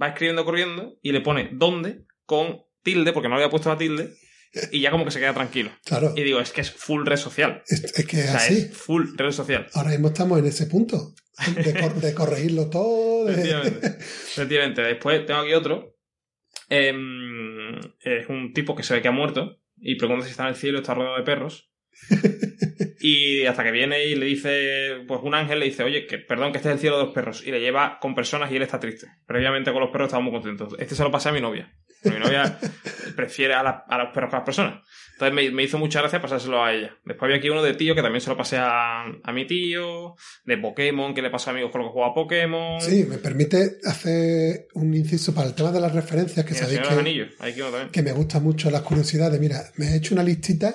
[0.00, 4.12] va escribiendo corriendo y le pone dónde con tilde, porque no había puesto la tilde,
[4.72, 5.70] y ya como que se queda tranquilo.
[5.84, 7.62] Claro, Y digo, es que es full red social.
[7.68, 8.54] es, es que O es sea, así.
[8.54, 9.66] es full red social.
[9.74, 11.14] Ahora mismo estamos en ese punto
[11.56, 13.24] de, cor- de corregirlo todo.
[13.26, 13.86] de- Efectivamente.
[13.86, 14.82] Efectivamente.
[14.82, 15.94] Después tengo aquí otro.
[16.68, 20.48] Em, es un tipo que se ve que ha muerto y pregunta si está en
[20.50, 21.70] el cielo y está rodeado de perros.
[22.98, 26.50] Y hasta que viene y le dice, pues un ángel le dice, oye, que perdón,
[26.50, 27.46] que este es el cielo de los perros.
[27.46, 29.06] Y le lleva con personas y él está triste.
[29.26, 30.68] Previamente con los perros estaba muy contento.
[30.78, 31.72] Este se lo pasé a mi novia.
[32.10, 32.58] Mi novia
[33.14, 34.80] prefiere a, la- a los perros que a las personas.
[35.12, 36.90] Entonces me, me hizo mucha gracia pasárselo a ella.
[37.04, 40.14] Después había aquí uno de tío que también se lo pasé a, a mi tío,
[40.44, 42.80] de Pokémon, que le pasó a amigos con los que jugaba a Pokémon.
[42.82, 46.94] Sí, me permite hacer un inciso para el tema de las referencias, que sabéis que,
[47.38, 47.54] hay
[47.90, 49.40] que me gustan mucho las curiosidades.
[49.40, 50.74] Mira, me he hecho una listita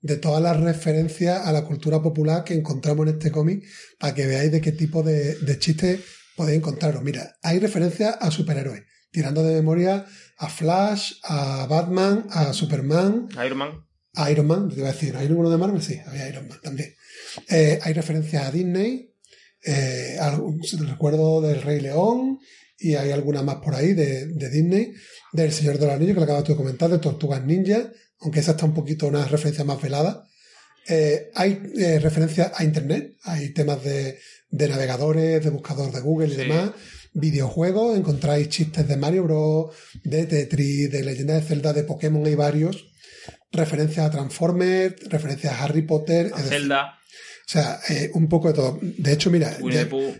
[0.00, 3.64] de todas las referencias a la cultura popular que encontramos en este cómic
[3.98, 6.00] para que veáis de qué tipo de, de chistes
[6.36, 7.02] podéis encontraros.
[7.02, 13.58] Mira, hay referencias a superhéroes, tirando de memoria a Flash, a Batman, a Superman, Iron
[13.58, 13.70] Man.
[14.14, 15.82] a Iron Man, te iba a decir, ¿hay ninguno de Marvel?
[15.82, 16.94] Sí, había Iron Man también.
[17.48, 19.14] Eh, hay referencias a Disney,
[19.64, 22.38] eh, algún- recuerdo del Rey León,
[22.78, 24.92] y hay alguna más por ahí de, de Disney,
[25.32, 27.90] del Señor de los Anillos, que lo acabas de comentar, de Tortugas Ninja,
[28.20, 30.24] aunque esa está un poquito una referencia más velada.
[30.88, 34.18] Eh, hay eh, referencias a Internet, hay temas de,
[34.50, 36.36] de navegadores, de buscador de Google y Sí.
[36.36, 36.70] demás.
[37.12, 42.34] Videojuegos, encontráis chistes de Mario Bros, de Tetris, de Leyenda de Zelda, de Pokémon, hay
[42.34, 42.86] varios.
[43.50, 46.30] Referencias a Transformers, referencias a Harry Potter.
[46.34, 46.98] A Zelda,
[47.48, 48.78] o sea, eh, un poco de todo.
[48.82, 49.56] De hecho, mira,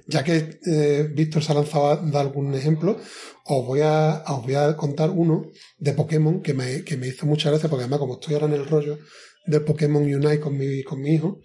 [0.07, 2.99] ya que eh, Víctor se ha lanzado a dar algún ejemplo,
[3.45, 7.27] os voy a, os voy a contar uno de Pokémon que me, que me hizo
[7.27, 8.99] mucha gracia, porque además, como estoy ahora en el rollo
[9.45, 11.41] del Pokémon Unite con mi, con mi hijo,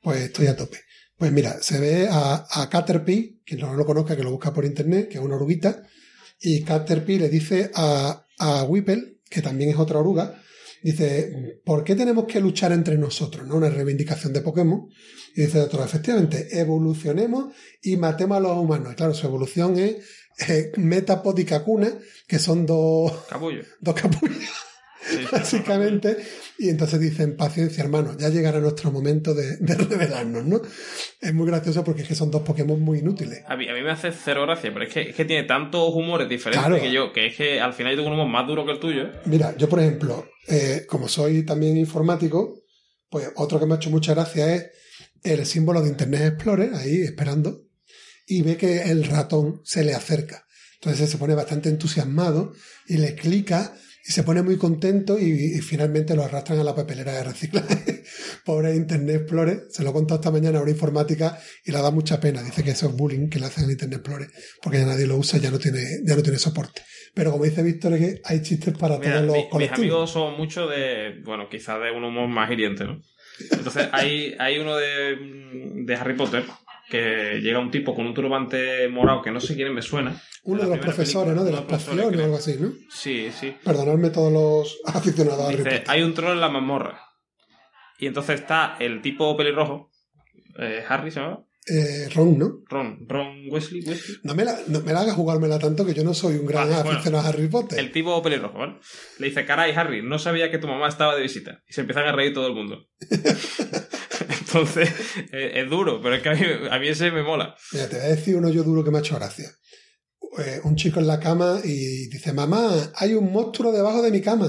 [0.00, 0.78] pues estoy a tope.
[1.24, 4.66] Pues mira, se ve a, a Caterpie, quien no lo conozca, que lo busca por
[4.66, 5.82] internet, que es una oruguita,
[6.38, 10.38] y Caterpie le dice a, a Whipple, que también es otra oruga,
[10.82, 13.48] dice, ¿por qué tenemos que luchar entre nosotros?
[13.48, 13.56] ¿no?
[13.56, 14.86] Una reivindicación de Pokémon.
[15.34, 18.92] Y dice otro, efectivamente, evolucionemos y matemos a los humanos.
[18.92, 19.96] Y claro, su evolución es
[20.46, 21.90] eh, Metapod y Kakuna,
[22.28, 23.66] que son dos capullos,
[25.08, 26.16] Sí, básicamente.
[26.58, 30.62] Y entonces dicen, paciencia, hermano, ya llegará nuestro momento de, de revelarnos, ¿no?
[31.20, 33.42] Es muy gracioso porque es que son dos Pokémon muy inútiles.
[33.48, 35.92] A mí, a mí me hace cero gracia, pero es que, es que tiene tantos
[35.94, 36.80] humores diferentes Claro.
[36.82, 38.80] que yo, que es que al final yo tengo un humor más duro que el
[38.80, 39.10] tuyo.
[39.26, 42.62] Mira, yo por ejemplo, eh, como soy también informático,
[43.10, 44.70] pues otro que me ha hecho mucha gracia es
[45.22, 47.62] el símbolo de Internet Explorer, ahí esperando,
[48.26, 50.44] y ve que el ratón se le acerca.
[50.80, 52.52] Entonces se pone bastante entusiasmado
[52.86, 53.74] y le clica
[54.06, 58.04] y se pone muy contento y, y finalmente lo arrastran a la papelera de reciclaje.
[58.44, 61.90] Pobre Internet Explorer, se lo he contado esta mañana a una informática y le da
[61.90, 62.42] mucha pena.
[62.42, 64.28] Dice que eso es bullying que le hacen al Internet Explorer
[64.62, 66.82] porque ya nadie lo usa, ya no tiene, ya no tiene soporte.
[67.14, 69.78] Pero como dice Víctor, es que hay chistes para Mira, todos los mi- mis colectivos.
[69.80, 73.00] amigos son mucho de, bueno, quizás de un humor más hiriente, ¿no?
[73.50, 75.16] Entonces hay, hay uno de,
[75.84, 76.44] de Harry Potter
[76.90, 80.20] que llega un tipo con un turbante morado que no sé quién me suena.
[80.44, 81.44] Uno La de los profesores, película, ¿no?
[81.44, 82.72] De profesores, pociones o algo así, ¿no?
[82.90, 83.54] Sí, sí.
[83.64, 85.84] Perdonadme todos los aficionados a Harry Dice, Potter.
[85.88, 87.00] hay un troll en la mazmorra.
[87.98, 89.90] Y entonces está el tipo pelirrojo,
[90.58, 92.58] eh, Harry se llama, Eh, Ron, ¿no?
[92.68, 94.18] Ron, Ron Wesley, Wesley.
[94.24, 96.68] No me, la, no me la hagas jugármela tanto que yo no soy un gran
[96.68, 96.98] Vale, bueno.
[96.98, 97.78] aficionado a Harry Potter.
[97.78, 98.74] El tipo pelirrojo, ¿vale?
[99.18, 101.62] Le dice, caray, Harry, no sabía que tu mamá estaba de visita.
[101.66, 102.86] Y se empiezan a reír todo el mundo.
[104.54, 104.90] Entonces,
[105.32, 106.40] es duro, pero es que a mí,
[106.70, 107.54] a mí ese me mola.
[107.72, 109.50] Mira, te voy a decir uno yo duro que me ha hecho gracia.
[110.38, 114.20] Eh, un chico en la cama y dice, mamá, hay un monstruo debajo de mi
[114.20, 114.48] cama.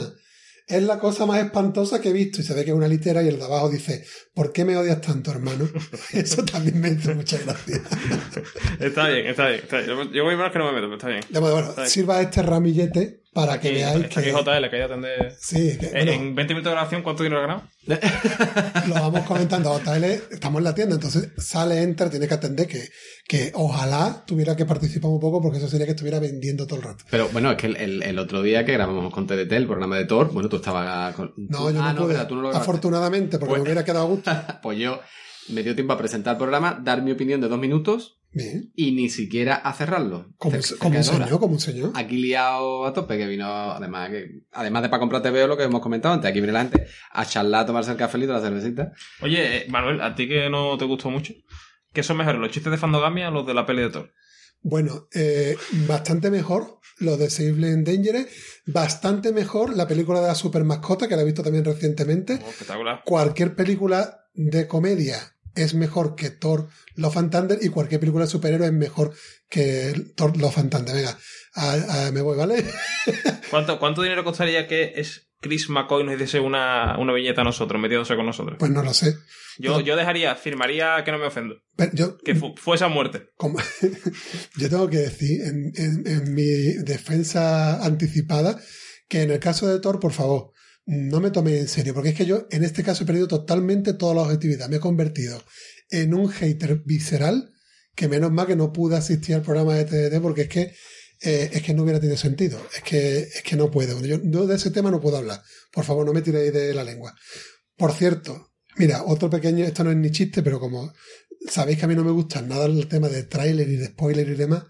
[0.67, 2.41] Es la cosa más espantosa que he visto.
[2.41, 4.75] Y se ve que es una litera y el de abajo dice, ¿por qué me
[4.75, 5.69] odias tanto, hermano?
[6.11, 7.81] Eso también me hizo mucha gracia.
[8.79, 9.61] Está bien, está bien.
[9.61, 10.11] Está bien.
[10.11, 11.21] Yo, voy más que no me meto, pero está bien.
[11.29, 11.91] Ya, bueno, bueno, Está bien.
[11.91, 14.35] sirva este ramillete para que Aquí, veáis está aquí que...
[14.35, 15.31] JL, que ya tendré...
[15.39, 17.63] Sí, que, Eh, bueno, En 20 minutos de grabación, ¿cuánto dinero he ganado?
[18.87, 19.77] lo vamos comentando.
[19.79, 22.87] JL, estamos en la tienda, entonces sale, entra, tiene que atender que,
[23.27, 26.85] que ojalá tuviera que participar un poco porque eso sería que estuviera vendiendo todo el
[26.85, 27.03] rato.
[27.11, 29.97] Pero bueno, es que el, el- el otro día que grabamos con TDT, el programa
[29.97, 31.33] de Thor, bueno, tú estabas con...
[31.37, 32.13] No, yo Ah, no pude.
[32.13, 34.31] verdad, tú no lo afortunadamente, porque Pues- me hubiera quedado a gusto.
[34.63, 34.99] Pues yo
[35.49, 38.69] me dio tiempo a presentar el programa, dar mi opinión de dos minutos Bien.
[38.75, 40.33] y ni siquiera a cerrarlo.
[40.37, 40.63] Como, un
[41.03, 41.91] señor, como un señor.
[41.95, 45.63] Aquí liado a tope, que vino, además, que, además de para comprar TV, lo que
[45.63, 48.91] hemos comentado antes, aquí viene la gente a charlar, a tomarse el cafelito, la cervecita.
[49.21, 51.33] Oye, eh, Manuel, ¿a ti que no te gustó mucho?
[51.93, 54.13] ¿Qué son mejores, los chistes de Fandogamia o los de la peli de Thor?
[54.61, 55.55] Bueno, eh,
[55.87, 58.27] bastante mejor lo de Save en Dangerous,
[58.65, 62.39] bastante mejor la película de la super mascota, que la he visto también recientemente.
[62.43, 63.01] Oh, espectacular.
[63.05, 68.31] Cualquier película de comedia es mejor que Thor Love and Thunder y cualquier película de
[68.31, 69.13] superhéroe es mejor
[69.49, 70.95] que Thor Love and Thunder.
[70.95, 71.17] Venga,
[71.55, 72.63] a- a- me voy, ¿vale?
[73.49, 77.79] ¿Cuánto, ¿Cuánto dinero costaría que es Chris McCoy nos hiciese una, una viñeta a nosotros,
[77.81, 78.57] metiéndose con nosotros?
[78.59, 79.15] Pues no lo sé.
[79.57, 81.55] Yo, yo dejaría, firmaría que no me ofendo.
[81.77, 83.27] Pero yo, Que fu- fuese a muerte.
[83.37, 83.59] como-
[84.57, 86.43] yo tengo que decir, en, en- en mi
[86.83, 88.59] defensa anticipada,
[89.07, 90.51] que en el caso de Thor, por favor,
[90.85, 93.93] no me tome en serio, porque es que yo en este caso he perdido totalmente
[93.93, 94.69] toda la objetividad.
[94.69, 95.43] Me he convertido
[95.89, 97.53] en un hater visceral,
[97.95, 100.75] que menos mal que no pude asistir al programa de TDT, porque es que
[101.21, 102.59] eh, es que no hubiera tenido sentido.
[102.75, 103.99] Es que, es que no puedo.
[104.05, 105.41] Yo, yo de ese tema no puedo hablar.
[105.71, 107.15] Por favor, no me tiréis de la lengua.
[107.75, 110.93] Por cierto, mira, otro pequeño, esto no es ni chiste, pero como
[111.49, 114.27] sabéis que a mí no me gusta nada el tema de tráiler y de spoiler
[114.27, 114.63] y demás,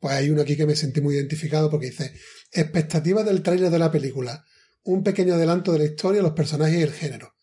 [0.00, 2.12] pues hay uno aquí que me sentí muy identificado porque dice,
[2.50, 4.44] expectativas del tráiler de la película,
[4.84, 7.34] un pequeño adelanto de la historia, los personajes y el género.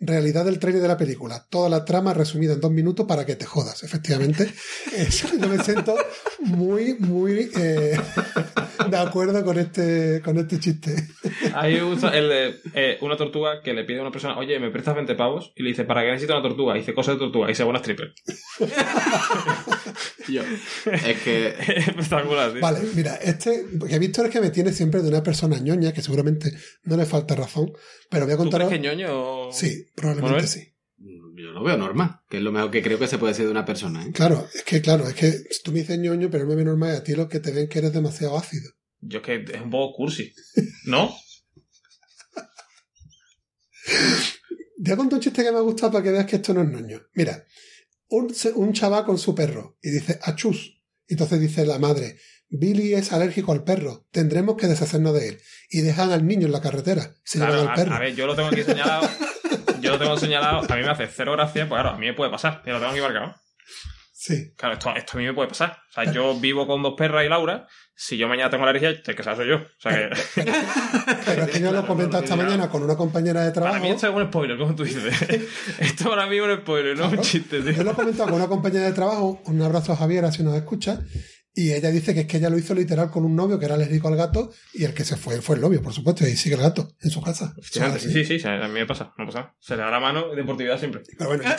[0.00, 3.34] Realidad del tráiler de la película, toda la trama resumida en dos minutos para que
[3.34, 4.48] te jodas, efectivamente.
[4.96, 5.96] Eso, yo me siento
[6.38, 7.98] muy, muy eh,
[8.90, 10.94] de acuerdo con este, con este chiste.
[11.52, 14.38] A mí me gusta el de eh, una tortuga que le pide a una persona,
[14.38, 15.52] oye, ¿me prestas 20 pavos?
[15.56, 16.76] Y le dice, ¿para qué necesito una tortuga?
[16.76, 17.50] Y dice, cosa de tortuga.
[17.50, 18.12] Y se buena stripper.
[20.28, 20.42] Yo.
[20.92, 21.48] Es que.
[21.58, 22.58] Espectacular, sí.
[22.60, 26.02] Vale, mira, este, que Víctor es que me tiene siempre de una persona ñoña, que
[26.02, 26.52] seguramente
[26.84, 27.72] no le falta razón,
[28.10, 28.66] pero voy a ¿Tú contar.
[28.66, 29.08] crees que ñoño
[29.48, 30.74] o- Sí, probablemente sí.
[31.00, 33.52] Yo lo veo normal, que es lo mejor que creo que se puede decir de
[33.52, 34.10] una persona, ¿eh?
[34.12, 35.32] Claro, es que, claro, es que
[35.62, 37.68] tú me dices ñoño, pero no me ve normal, a ti lo que te ven
[37.68, 38.70] que eres demasiado ácido.
[39.00, 40.32] Yo es que es un poco cursi.
[40.86, 41.14] ¿No?
[44.82, 46.68] Te voy un chiste que me ha gustado para que veas que esto no es
[46.68, 47.02] ñoño.
[47.14, 47.44] Mira,
[48.08, 50.82] un, un chaval con su perro y dice, achus.
[51.06, 55.40] Y entonces dice la madre, Billy es alérgico al perro, tendremos que deshacernos de él.
[55.70, 57.94] Y dejan al niño en la carretera, se Claro, llevan a, al perro.
[57.94, 59.08] a ver, yo lo tengo aquí señalado.
[59.88, 60.58] Yo lo tengo señalado.
[60.68, 62.62] A mí me hace cero gracia, pues claro, a mí me puede pasar.
[62.64, 63.34] Y lo tengo aquí marcado.
[64.12, 65.78] Sí, Claro, esto, esto a mí me puede pasar.
[65.90, 67.66] O sea, yo vivo con dos perras y Laura.
[67.94, 69.56] Si yo mañana tengo alergia, el que sea soy yo.
[69.56, 70.42] O sea que.
[71.24, 73.74] pero es que yo lo he comentado esta mañana con una compañera de trabajo.
[73.74, 75.02] Para mí esto es un spoiler, como tú dices.
[75.78, 77.18] Esto para mí es un spoiler, no Claro.
[77.18, 77.84] un chiste, Yo tío.
[77.84, 81.00] lo he comentado con una compañera de trabajo, un abrazo a Javiera si nos escucha,
[81.60, 83.74] y ella dice que es que ella lo hizo literal con un novio que era
[83.74, 86.54] alérgico al gato, y el que se fue fue el novio, por supuesto, y sigue
[86.54, 87.54] el gato en su casa.
[87.58, 88.12] Así.
[88.12, 89.54] Sí, sí, sí, a mí me pasa, no pasa.
[89.58, 91.02] Se le da la mano, deportividad siempre.
[91.18, 91.44] Pero bueno.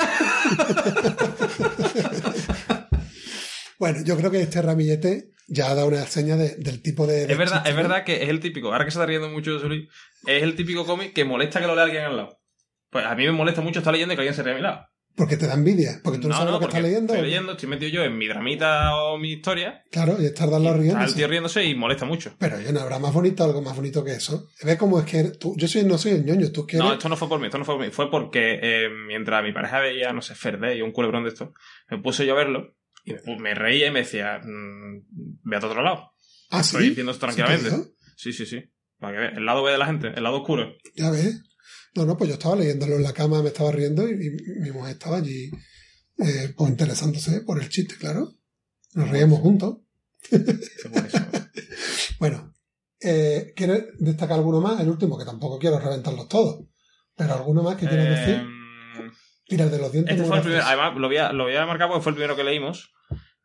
[3.79, 7.25] bueno, yo creo que este ramillete ya ha dado una seña de- del tipo de.
[7.25, 7.81] de Es verdad, chiste, es ¿no?
[7.81, 9.89] verdad que es el típico, ahora que se está riendo mucho de Solís,
[10.27, 12.39] es el típico cómic que molesta que lo lea alguien al lado.
[12.89, 14.61] Pues a mí me molesta mucho estar leyendo y que alguien se ría a mi
[14.61, 14.85] lado.
[15.15, 17.13] Porque te da envidia, porque tú no, sabes lo que estás leyendo.
[17.13, 19.83] Estoy leyendo, estoy metido yo en mi dramita o mi historia.
[19.91, 21.03] Claro, y estar dando Está riendo.
[21.03, 22.35] el tío riéndose y molesta mucho.
[22.39, 24.47] Pero yo no habrá más bonito, algo más bonito que eso.
[24.63, 26.87] Ve cómo es que tú, yo soy, no soy el ñoño, tú quieres.
[26.87, 27.91] No, esto no fue por mí, esto no fue por mí.
[27.91, 31.53] Fue porque eh, mientras mi pareja veía, no sé, Ferde y un culebrón de esto,
[31.89, 35.03] me puse yo a verlo y me, reía y me decía, mm,
[35.43, 36.11] ve a otro lado.
[36.51, 36.89] ah, Estoy sí.
[36.89, 37.91] diciendo esto ¿Sí te tranquilamente.
[38.15, 38.63] Sí, sí, sí.
[38.99, 40.73] Para que veas, el lado B de la gente, el lado oscuro.
[40.95, 41.41] Ya ves.
[41.95, 44.71] No, no, pues yo estaba leyéndolo en la cama, me estaba riendo y, y mi
[44.71, 45.49] mujer estaba allí,
[46.17, 48.33] eh, pues interesándose por el chiste, claro.
[48.93, 49.77] Nos reíamos juntos.
[52.19, 52.53] Bueno,
[53.01, 54.79] eh, ¿quieres destacar alguno más?
[54.81, 56.65] El último, que tampoco quiero reventarlos todos.
[57.15, 58.47] Pero alguno más que quieras Eh, decir.
[59.49, 60.15] Mira, el de los dientes.
[60.15, 62.15] Este fue el primero, además lo voy, a, lo voy a marcar porque fue el
[62.15, 62.93] primero que leímos.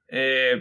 [0.08, 0.60] Eh,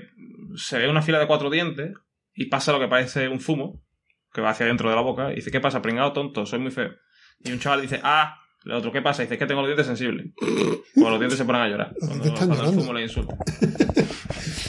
[0.56, 1.92] se ve una fila de cuatro dientes
[2.34, 3.84] y pasa lo que parece un zumo
[4.32, 5.82] que va hacia dentro de la boca y dice, ¿qué pasa?
[5.82, 6.92] Pringado tonto, soy muy feo.
[7.44, 9.22] Y un chaval dice, ah, el otro, ¿qué pasa?
[9.22, 10.28] Dice, es que tengo los dientes sensibles.
[10.38, 11.94] Pues los dientes se ponen a llorar.
[12.00, 13.36] Cuando, están cuando el zumo le insulta.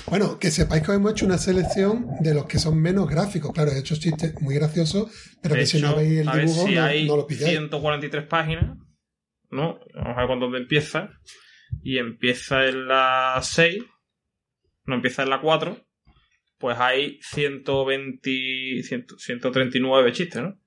[0.07, 3.53] Bueno, que sepáis que hemos hecho una selección de los que son menos gráficos.
[3.53, 5.11] Claro, he hecho chistes muy graciosos,
[5.43, 7.51] pero De que si no veis el dibujo si no, hay no lo pilláis.
[7.51, 8.79] 143 páginas,
[9.51, 9.81] ¿no?
[9.95, 11.11] Vamos a ver cuándo empieza.
[11.83, 13.83] Y empieza en la 6,
[14.85, 15.85] no empieza en la 4,
[16.59, 20.61] pues hay 120, 100 139 chistes, ¿no?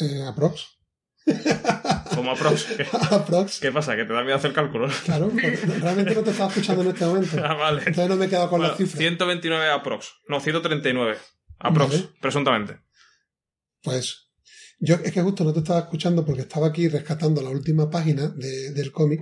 [0.00, 0.77] Eh, aprox.
[2.14, 2.64] Como aprox.
[2.76, 3.60] ¿Qué, aprox.
[3.60, 3.96] qué pasa?
[3.96, 4.86] Que te da miedo hacer cálculo.
[4.88, 4.94] ¿no?
[5.04, 5.30] Claro,
[5.80, 7.36] realmente no te estaba escuchando en este momento.
[7.44, 7.78] Ah, vale.
[7.86, 8.98] Entonces no me he quedado con Bueno, las cifras.
[8.98, 10.06] 129 aprox.
[10.28, 11.16] No, 139
[11.60, 12.08] aprox, Vale.
[12.20, 12.78] presuntamente.
[13.82, 14.30] Pues
[14.80, 18.28] yo es que justo no te estaba escuchando porque estaba aquí rescatando la última página
[18.28, 19.20] de- del cómic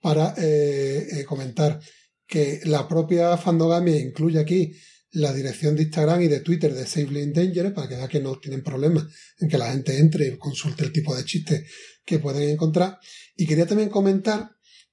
[0.00, 1.78] para eh, eh, comentar
[2.26, 4.72] que la propia Fandogamia incluye aquí
[5.12, 8.38] la dirección de Instagram y de Twitter de Safely Dangerous para que vea que no
[8.38, 9.06] tienen problemas
[9.38, 11.70] en que la gente entre y consulte el tipo de chistes
[12.04, 12.98] que pueden encontrar.
[13.36, 14.50] Y quería también comentar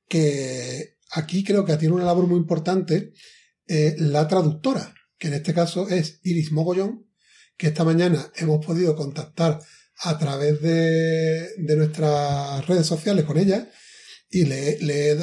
[0.07, 3.13] que aquí creo que tiene una labor muy importante
[3.67, 7.07] eh, la traductora, que en este caso es Iris Mogollón,
[7.57, 9.59] que esta mañana hemos podido contactar
[10.01, 13.69] a través de, de nuestras redes sociales con ella
[14.29, 15.15] y le, he le he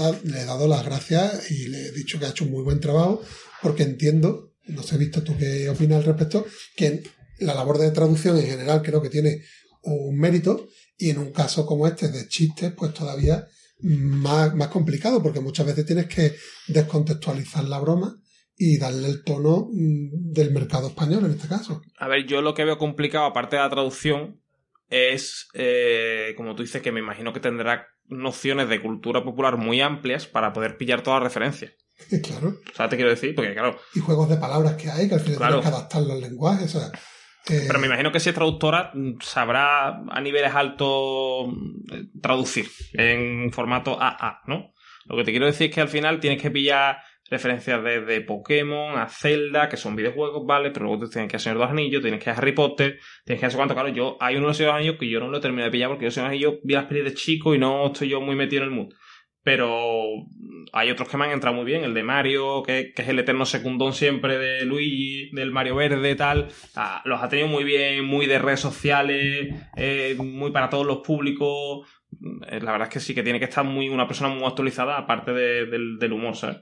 [0.44, 3.22] dado las gracias y le he dicho que ha hecho un muy buen trabajo
[3.62, 7.02] porque entiendo, no sé, visto tú qué opinas al respecto, que
[7.38, 9.42] la labor de traducción en general creo que tiene
[9.82, 13.46] un mérito y en un caso como este de chistes pues todavía
[13.80, 16.34] más, más complicado porque muchas veces tienes que
[16.68, 18.20] descontextualizar la broma
[18.56, 21.82] y darle el tono mm, del mercado español en este caso.
[21.98, 24.40] A ver, yo lo que veo complicado, aparte de la traducción,
[24.88, 29.80] es, eh, como tú dices, que me imagino que tendrá nociones de cultura popular muy
[29.80, 31.72] amplias para poder pillar todas las referencias.
[32.22, 32.48] claro.
[32.48, 35.20] O sea, te quiero decir, porque claro, Y juegos de palabras que hay, que al
[35.20, 35.54] final Claro.
[35.60, 36.74] tienes que adaptar los lenguajes.
[36.74, 36.88] O sea,
[37.48, 42.68] eh, Pero me imagino que si es traductora mm, sabrá a niveles altos mm, traducir
[42.94, 44.72] en formato AA, ¿no?
[45.06, 46.98] Lo que te quiero decir es que al final tienes que pillar
[47.30, 50.70] referencias desde Pokémon a Zelda, que son videojuegos, ¿vale?
[50.70, 53.50] Pero luego tú tienes que de los Anillos, tienes que a Harry Potter, tienes que
[53.50, 53.74] sé cuánto.
[53.74, 56.04] Claro, yo, hay uno de los Anillos que yo no lo terminé de pillar porque
[56.04, 58.68] yo los Anillos vi las pelis de chico y no estoy yo muy metido en
[58.68, 58.92] el mood.
[59.46, 60.26] Pero
[60.72, 63.46] hay otros que me han entrado muy bien, el de Mario, que, es el eterno
[63.46, 66.48] secundón siempre de Luigi, del Mario Verde, tal.
[66.74, 70.98] Ah, los ha tenido muy bien, muy de redes sociales, eh, muy para todos los
[70.98, 71.86] públicos.
[72.50, 74.98] Eh, La verdad es que sí, que tiene que estar muy una persona muy actualizada,
[74.98, 76.56] aparte de- del, del humor, ¿sabes?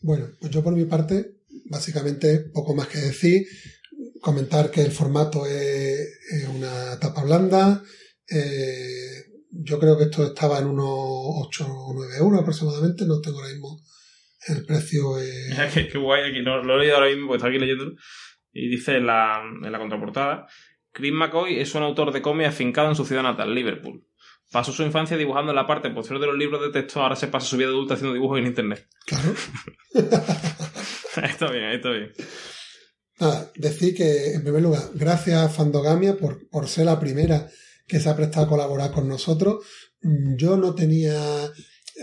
[0.00, 1.24] Bueno, pues yo por mi parte,
[1.70, 3.42] básicamente poco más que decir.
[4.20, 5.98] Comentar que el formato es,
[6.32, 7.82] es una tapa blanda.
[8.30, 13.04] eh, yo creo que esto estaba en unos 8 o 9 euros aproximadamente.
[13.06, 13.80] No tengo ahora mismo
[14.48, 15.18] el precio.
[15.18, 17.60] eh, Mira, qué, qué guay, aquí lo, lo he leído ahora mismo porque estaba aquí
[17.60, 17.92] leyéndolo.
[18.52, 20.46] Y dice en la, en la contraportada:
[20.92, 24.04] Chris McCoy es un autor de cómic afincado en su ciudad natal, Liverpool.
[24.52, 27.26] Pasó su infancia dibujando en la parte posterior de los libros de texto, ahora se
[27.26, 28.86] pasa su vida adulta haciendo dibujos en internet.
[29.06, 29.34] claro.
[31.22, 32.12] está bien, está bien.
[33.18, 37.48] Nada, decir que, en primer lugar, gracias a Fandogamia por, por ser la primera
[37.86, 39.64] que se ha prestado a colaborar con nosotros.
[40.02, 41.50] Mm, Yo no tenía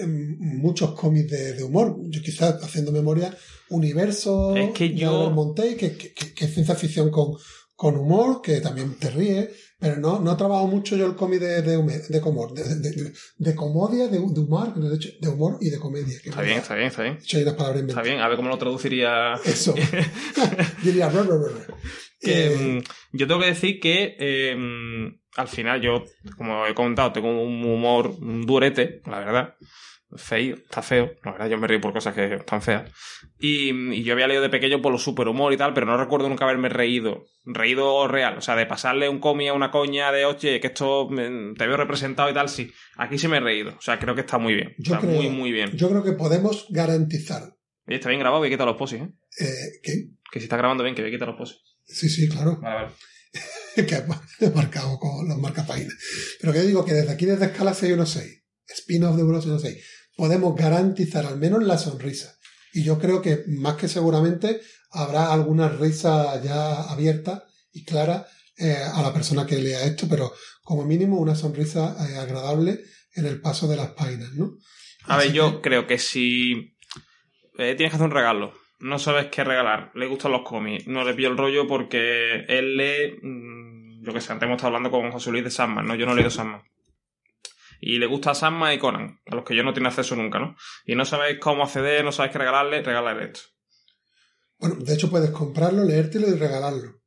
[0.02, 1.98] em, muchos cómics de, de humor.
[2.10, 3.36] Yo quizás, haciendo memoria,
[3.70, 7.34] Universo Es que de yo- Albert Monte, que, que- que- que es ciencia ficción con,
[7.76, 11.39] con humor, que también te ríe, pero no, no he trabajado mucho yo el cómic
[11.39, 11.78] de, de, de,
[12.20, 15.80] humor, de, de, de- de comedia, de, de humor, de, hecho, de humor y de
[15.80, 16.20] comedia.
[16.22, 17.17] que Está bien, está bien, está bien.
[17.34, 19.34] Hay unas palabras Está bien, a ver cómo lo traduciría.
[19.46, 19.74] Eso.
[20.84, 21.10] Diría,
[22.20, 22.56] que Eh,
[23.13, 26.04] mm, yo tengo que decir que eh, mm, al final yo,
[26.38, 29.56] como he comentado, tengo un humor durete, la verdad.
[30.13, 32.91] Feo, está feo, la verdad yo me río por cosas que están feas.
[33.39, 36.28] Y, y yo había leído de pequeño por lo superhumor y tal, pero no recuerdo
[36.28, 37.24] nunca haberme reído.
[37.46, 41.08] Reído real, o sea, de pasarle un cómic a una coña de, oye, que esto
[41.10, 42.70] mm, te veo representado y tal, sí.
[42.98, 44.76] Aquí sí me he reído, o sea, creo que está muy bien.
[44.80, 45.72] Yo está creo- muy, muy bien.
[45.78, 47.44] Yo creo que podemos garantizar
[47.88, 49.10] Oye, está bien grabado, voy a quitar los poses, ¿eh?
[49.39, 49.91] eh, que
[50.30, 51.62] Que si está grabando bien, que voy a quitar los poses.
[51.86, 52.88] sí, sí, claro, Vale, vale.
[53.88, 54.03] que
[54.45, 55.93] he marcado con los marcapáginas.
[56.39, 59.77] Pero que yo digo que desde aquí, desde escala 616, spin-off de 116,
[60.15, 62.38] podemos garantizar al menos la sonrisa.
[62.73, 68.77] Y yo creo que más que seguramente habrá alguna risa ya abierta y clara eh,
[68.93, 70.31] a la persona que lea esto, pero
[70.63, 72.81] como mínimo una sonrisa eh, agradable
[73.15, 74.57] en el paso de las páginas, ¿no?
[75.05, 76.75] A ver, yo que- creo que si
[77.57, 81.04] eh, tienes que hacer un regalo, no sabes qué regalar, le gustan los cómics, no
[81.04, 84.91] le pillo el rollo porque él lee, mm, yo que sé, antes hemos estado hablando
[84.91, 85.96] con José Luis de Sandman, ¿no?
[85.96, 86.63] Yo no he leído Sandman.
[87.80, 90.56] Y le gusta Sandman y Conan, a los que yo no tengo acceso nunca, ¿no?
[90.86, 93.41] Y no sabéis cómo acceder, no sabéis qué regalarle, regalarle esto.
[94.60, 97.02] Bueno, de hecho puedes comprarlo, leértelo y regalarlo.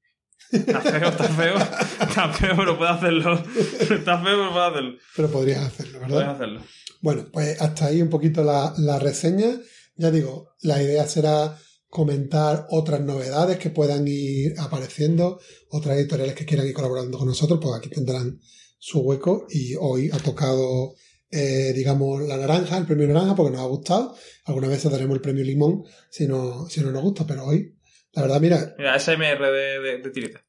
[0.51, 1.57] Está feo, está feo,
[2.01, 3.35] está feo, pero puede hacerlo.
[3.81, 4.99] Está feo, pero puede hacerlo.
[5.17, 6.15] Pero podrías hacerlo, ¿verdad?
[6.15, 6.61] Puedes hacerlo.
[7.01, 9.49] Bueno, pues hasta ahí un poquito la, la reseña.
[9.97, 16.45] Ya digo, la idea será comentar otras novedades que puedan ir apareciendo, otras editoriales que
[16.45, 18.41] quieran ir colaborando con nosotros, pues aquí tendrán
[18.79, 20.95] su hueco y hoy ha tocado,
[21.31, 24.17] eh, digamos, la naranja, el premio naranja, porque nos ha gustado.
[24.45, 27.77] Algunas veces daremos el premio limón si no, si no nos gusta, pero hoy,
[28.13, 30.45] la verdad, mira, Mira, SMR de, de, de tirita.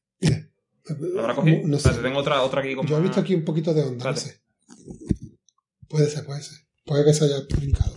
[1.00, 1.60] ¿Lo habrá no, cogido?
[1.64, 1.90] no sé.
[1.94, 4.40] Tengo otra, otra aquí Yo he visto aquí un poquito de onda, no Espérate.
[4.40, 4.42] sé.
[5.88, 6.58] Puede ser, puede ser.
[6.84, 7.94] Puede que se haya trincado.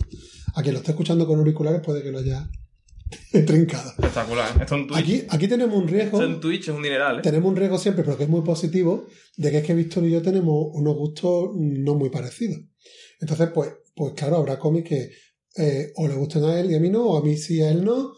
[0.54, 2.48] A quien lo esté escuchando con auriculares puede que lo haya
[3.46, 3.90] trincado.
[3.90, 4.60] Espectacular.
[4.60, 5.00] Esto en Twitch.
[5.00, 7.22] Aquí, aquí tenemos un riesgo, Esto en Twitch es un dineral, ¿eh?
[7.22, 10.10] tenemos un riesgo siempre, pero que es muy positivo, de que es que Víctor y
[10.10, 12.60] yo tenemos unos gustos no muy parecidos.
[13.20, 15.10] Entonces, pues, pues claro, habrá cómics que
[15.56, 17.62] eh, o le gusten a él y a mí no, o a mí sí y
[17.62, 18.12] a él no.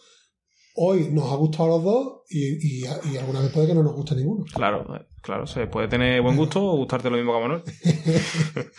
[0.74, 3.82] Hoy nos ha gustado a los dos y, y, y alguna vez puede que no
[3.82, 4.44] nos guste ninguno.
[4.54, 4.86] Claro,
[5.22, 7.62] claro, se puede tener buen gusto o gustarte lo mismo que a Manuel.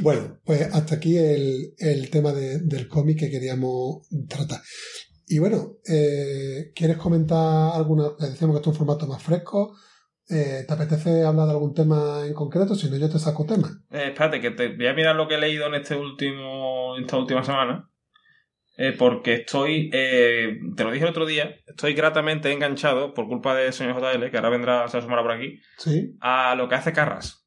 [0.00, 4.60] Bueno, pues hasta aquí el, el tema de- del cómic que queríamos tratar.
[5.26, 8.10] Y bueno, eh, ¿quieres comentar alguna?
[8.18, 9.74] Decíamos que esto es un formato más fresco.
[10.28, 12.74] Eh, ¿Te apetece hablar de algún tema en concreto?
[12.74, 13.72] Si no, yo te saco temas.
[13.90, 17.16] Eh, espérate, que te voy a mirar lo que he leído en este último, esta
[17.18, 17.88] última semana.
[18.76, 23.54] Eh, porque estoy, eh, te lo dije el otro día, estoy gratamente enganchado, por culpa
[23.54, 26.16] de señor JL, que ahora vendrá, se asomará por aquí, ¿Sí?
[26.20, 27.46] a lo que hace Carras.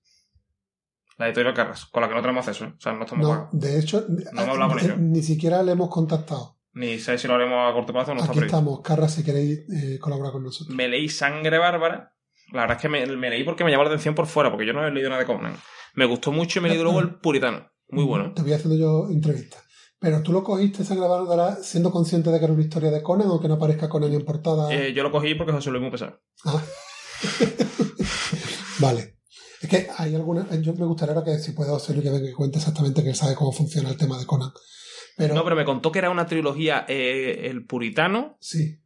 [1.17, 2.73] La editorial Carras, con la que no tenemos acceso, ¿eh?
[2.77, 4.97] o sea, no estamos No, de hecho, No hemos hablado con ellos.
[4.99, 6.57] ni siquiera le hemos contactado.
[6.73, 9.65] Ni sé si lo haremos a corto plazo o no Aquí estamos, Carra, si queréis
[9.67, 10.75] eh, colaborar con nosotros.
[10.75, 12.13] Me leí Sangre Bárbara.
[12.53, 14.67] La verdad es que me, me leí porque me llamó la atención por fuera, porque
[14.67, 15.55] yo no he leído nada de Conan.
[15.95, 17.67] Me gustó mucho y me leído luego El Puritano.
[17.89, 18.31] Muy bueno.
[18.35, 19.63] Te voy haciendo yo entrevistas.
[19.99, 23.27] Pero tú lo cogiste Sangre Bárbara siendo consciente de que era una historia de Conan,
[23.27, 24.71] aunque no aparezca Conan en portada.
[24.73, 26.19] Eh, yo lo cogí porque José Luis muy pesado.
[26.45, 26.63] Ah.
[28.79, 29.17] vale.
[29.59, 30.47] Es que hay alguna.
[30.61, 33.51] Yo me gustaría ahora que si puedo hacerlo que me cuente exactamente que sabe cómo
[33.51, 34.51] funciona el tema de Conan.
[35.17, 38.79] Pero, No, pero me contó que era una trilogía eh, El Puritano, sí,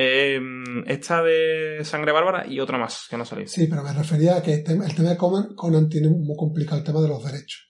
[0.00, 0.38] eh,
[0.86, 3.48] esta de Sangre Bárbara y otra más que no ha salido.
[3.48, 6.36] sí, pero me refería a que el tema, el tema de Conan, Conan tiene muy
[6.36, 7.67] complicado el tema de los derechos.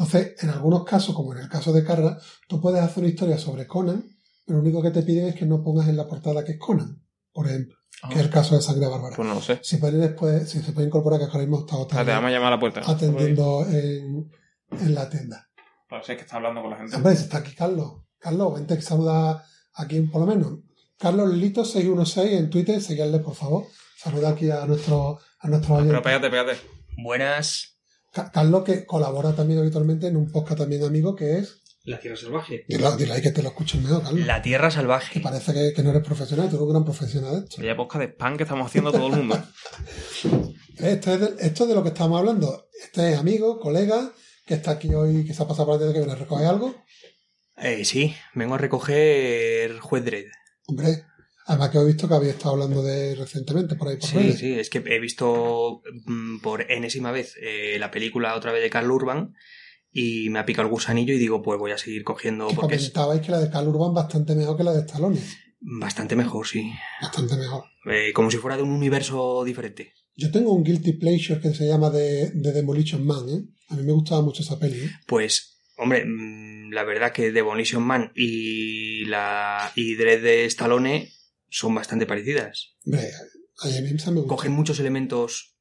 [0.00, 3.36] Entonces, en algunos casos, como en el caso de Carla, tú puedes hacer una historia
[3.36, 4.02] sobre Conan,
[4.46, 6.58] pero lo único que te piden es que no pongas en la portada que es
[6.58, 7.76] Conan, por ejemplo,
[8.08, 9.14] que es el caso de Sangre Bárbara.
[9.14, 9.60] Pues no lo sé.
[9.62, 12.46] Si después, si se puede incorporar que ahora mismo está otra Espérate, vamos a llamar
[12.46, 12.80] a la puerta.
[12.86, 14.30] atendiendo en,
[14.70, 15.50] en la tienda.
[15.86, 16.96] Para ver que está hablando con la gente.
[16.96, 17.92] Hombre, si está aquí Carlos.
[18.18, 19.44] Carlos, vente que saluda
[19.74, 20.60] aquí por lo menos.
[20.96, 23.66] Carlos Lito 616 en Twitter, seguirle por favor.
[23.98, 26.02] Saluda aquí a nuestro a nuestro Pero oyente.
[26.02, 26.60] pégate, pégate.
[27.02, 27.79] Buenas.
[28.12, 31.62] Ca- Carlos que colabora también habitualmente en un podcast también amigo que es.
[31.84, 32.64] La Tierra Salvaje.
[32.68, 34.26] Dile, dile ahí que te lo escuchen mejor, Carlos.
[34.26, 35.20] La Tierra Que Salvaje.
[35.20, 37.56] parece que, que no eres profesional, tú eres un gran profesional de esto.
[37.58, 39.42] Vaya posca de spam que estamos haciendo todo el mundo.
[40.78, 42.68] Esto es, de, esto es de lo que estamos hablando.
[42.82, 44.12] Este es amigo, colega,
[44.46, 46.46] que está aquí hoy, que se ha pasado por la tienda que viene a recoger
[46.46, 46.74] algo.
[47.58, 50.26] Eh, sí, vengo a recoger Juez Dredd.
[50.66, 51.04] Hombre,
[51.46, 54.38] además que he visto que había estado hablando de recientemente por ahí por Sí, redes.
[54.38, 58.70] sí, es que he visto mm, por enésima vez eh, la película otra vez de
[58.70, 59.34] Carl Urban
[59.92, 62.76] y me ha picado el gusanillo y digo, pues voy a seguir cogiendo Que porque
[62.76, 65.18] es comentabais que la de Carl Urban bastante mejor que la de Stallone.
[65.60, 66.70] bastante mejor, sí.
[67.02, 67.64] Bastante mejor.
[67.90, 69.94] Eh, como si fuera de un universo diferente.
[70.14, 73.42] Yo tengo un guilty pleasure que se llama de, de Demolition Man, ¿eh?
[73.68, 74.90] A mí me gustaba mucho esa peli, ¿eh?
[75.06, 81.10] Pues, hombre, mm, la verdad que Demolition Man y la y Dredd de Stallone
[81.50, 82.76] son bastante parecidas.
[82.86, 83.10] Hombre,
[83.62, 84.34] a mí esa me gusta.
[84.36, 85.56] Cogen muchos elementos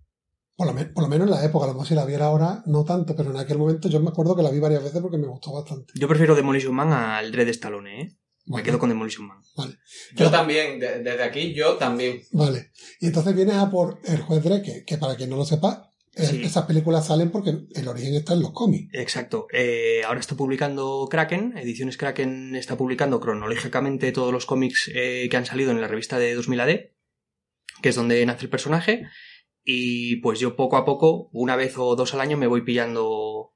[0.55, 2.25] Por lo, me- por lo menos en la época, a lo mejor si la viera
[2.25, 5.01] ahora, no tanto, pero en aquel momento yo me acuerdo que la vi varias veces
[5.01, 5.93] porque me gustó bastante.
[5.95, 8.17] Yo prefiero Demolition Man al de Stallone, ¿eh?
[8.45, 9.37] Me quedo con Demolition Man.
[10.15, 12.21] Yo también, de- desde aquí, yo también.
[12.31, 12.71] Vale.
[12.99, 15.88] Y entonces vienes a por El Juez Dredd, que, que para quien no lo sepa,
[16.23, 16.41] Sí.
[16.43, 18.89] esas películas salen porque el origen está en los cómics.
[18.93, 19.47] Exacto.
[19.51, 25.37] Eh, ahora está publicando Kraken, Ediciones Kraken está publicando cronológicamente todos los cómics eh, que
[25.37, 26.69] han salido en la revista de 2000 AD,
[27.81, 29.07] que es donde nace el personaje.
[29.63, 33.53] Y pues yo poco a poco, una vez o dos al año, me voy pillando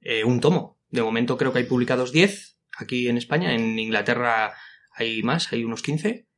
[0.00, 0.80] eh, un tomo.
[0.88, 3.54] De momento creo que hay publicados 10 aquí en España.
[3.54, 4.54] En Inglaterra
[4.92, 6.29] hay más, hay unos 15.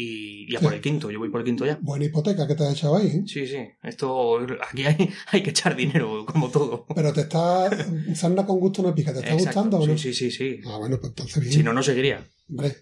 [0.00, 1.76] Y ya por el quinto, yo voy por el quinto ya.
[1.82, 3.22] Buena hipoteca que te has echado ahí, ¿eh?
[3.26, 4.38] Sí, sí, esto
[4.70, 6.86] aquí hay, hay que echar dinero, como todo.
[6.94, 7.68] Pero te está.
[8.14, 9.98] Sarna con gusto no pica, ¿te está Exacto, gustando o no?
[9.98, 10.60] Sí, sí, sí, sí.
[10.68, 11.52] Ah, bueno, pues entonces bien.
[11.52, 12.24] Si no, no seguiría.
[12.48, 12.76] Hombre.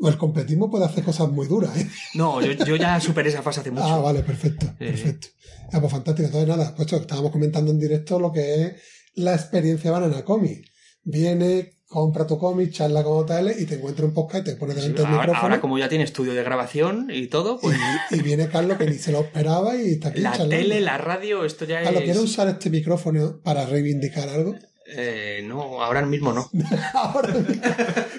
[0.00, 1.86] El completismo puede hacer cosas muy duras, ¿eh?
[2.14, 3.84] No, yo, yo ya superé esa fase hace mucho.
[3.84, 4.64] Ah, vale, perfecto.
[4.78, 4.86] Sí.
[4.86, 5.28] Perfecto.
[5.70, 6.28] Ah, pues fantástico.
[6.28, 8.72] Entonces, nada, pues esto, estábamos comentando en directo lo que es
[9.16, 10.64] la experiencia Banana Comic.
[11.02, 14.74] Viene, compra tu cómic, charla con hoteles y te encuentra un podcast y te pone
[14.74, 15.38] Sí, delante del micrófono.
[15.40, 17.76] ahora como ya tiene estudio de grabación y todo, pues
[18.12, 20.54] y, y viene Carlos que ni se lo esperaba y está aquí la charlando.
[20.56, 22.04] tele, la radio, esto ya Carlos, es...
[22.04, 24.54] ¿quieres usar este micrófono para reivindicar algo?
[24.92, 26.48] Eh, no, ahora mismo no.
[26.94, 27.32] Ahora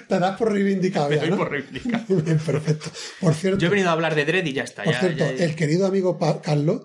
[0.08, 1.36] te das por reivindicado Me ya, doy ¿no?
[1.38, 2.04] por reivindicado.
[2.22, 2.90] Bien, perfecto.
[3.20, 4.82] Por cierto, Yo he venido a hablar de Dredd y ya está.
[4.84, 6.82] Por ya- cierto, ya- el querido amigo Carlos,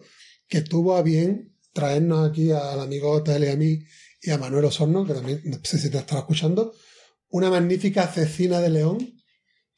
[0.48, 3.80] que tuvo a bien traernos aquí al amigo Tele y a mí
[4.22, 6.74] y a Manuel Osorno, que también no sé si te estará escuchando,
[7.30, 8.98] una magnífica cecina de león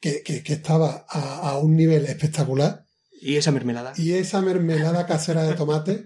[0.00, 2.84] que, que- que estaba a, a un nivel espectacular
[3.20, 3.92] Y esa mermelada.
[3.96, 6.04] y esa mermelada casera de tomate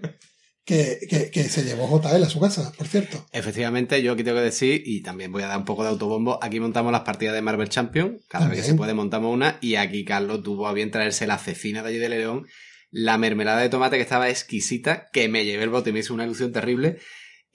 [0.65, 3.25] que, que- que se llevó JL a su casa, por cierto.
[3.31, 6.39] Efectivamente, yo aquí tengo que decir, y también voy a dar un poco de autobombo,
[6.43, 9.75] aquí montamos las partidas de Marvel Champion, cada vez que se puede montamos una, y
[9.75, 12.47] aquí Carlos tuvo a bien traerse la cecina de allí de León,
[12.89, 16.13] la mermelada de tomate que estaba exquisita, que me llevé el bote y me hizo
[16.15, 16.97] una ilusión terrible,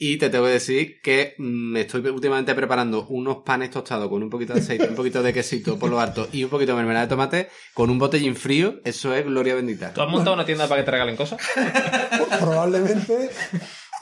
[0.02, 4.22] y te tengo que decir que mm, me estoy últimamente preparando unos panes tostados con
[4.22, 6.78] un poquito de aceite, un poquito de quesito por lo harto y un poquito de
[6.78, 9.92] mermelada de tomate con un botellín frío, eso es gloria bendita.
[9.92, 11.38] ¿Tú has montado una tienda para que te regalen cosas?
[12.40, 13.30] Probablemente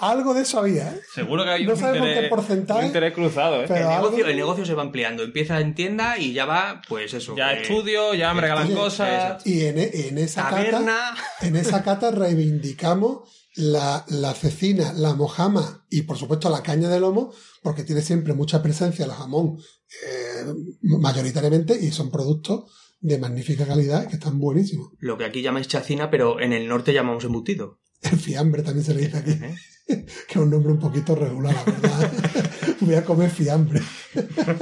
[0.01, 1.01] algo de eso había, ¿eh?
[1.12, 3.64] Seguro que hay No un, sabemos interés, qué porcentaje, un interés cruzado, ¿eh?
[3.66, 5.24] pero- el, algo- negocio, el negocio se va ampliando.
[5.24, 7.34] Empieza en tienda y ya va, pues eso.
[7.36, 9.44] Ya eh, estudio, ya me regalan oye, cosas.
[9.44, 11.14] Y en, en esa cata...
[11.40, 17.00] En esa cata reivindicamos la, la cecina, la mojama y por supuesto la caña de
[17.00, 17.32] lomo,
[17.62, 19.59] porque tiene siempre mucha presencia el jamón
[20.06, 20.44] eh,
[20.82, 24.92] mayoritariamente y son productos de magnífica calidad que están buenísimos.
[24.98, 27.80] Lo que aquí llamáis chacina, pero en el norte llamamos embutido.
[28.02, 29.56] El fiambre también se le dice aquí, ¿eh?
[29.86, 32.12] que es un nombre un poquito regular, la verdad.
[32.80, 33.82] Voy a comer fiambre.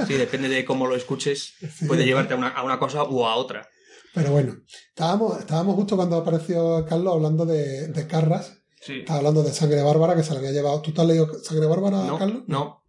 [0.07, 1.85] Sí, depende de cómo lo escuches, Sí.
[1.85, 3.67] puede llevarte a una, a una cosa o a otra.
[4.15, 4.55] Pero bueno,
[4.89, 8.53] estábamos, estábamos justo cuando apareció Carlos hablando de, de Carras.
[8.87, 8.99] Sí.
[8.99, 10.81] Estaba hablando de Sangre Bárbara que se le había llevado.
[10.81, 12.43] ¿Tú te has leído Sangre Bárbara, No, Carlos?
[12.47, 12.83] no.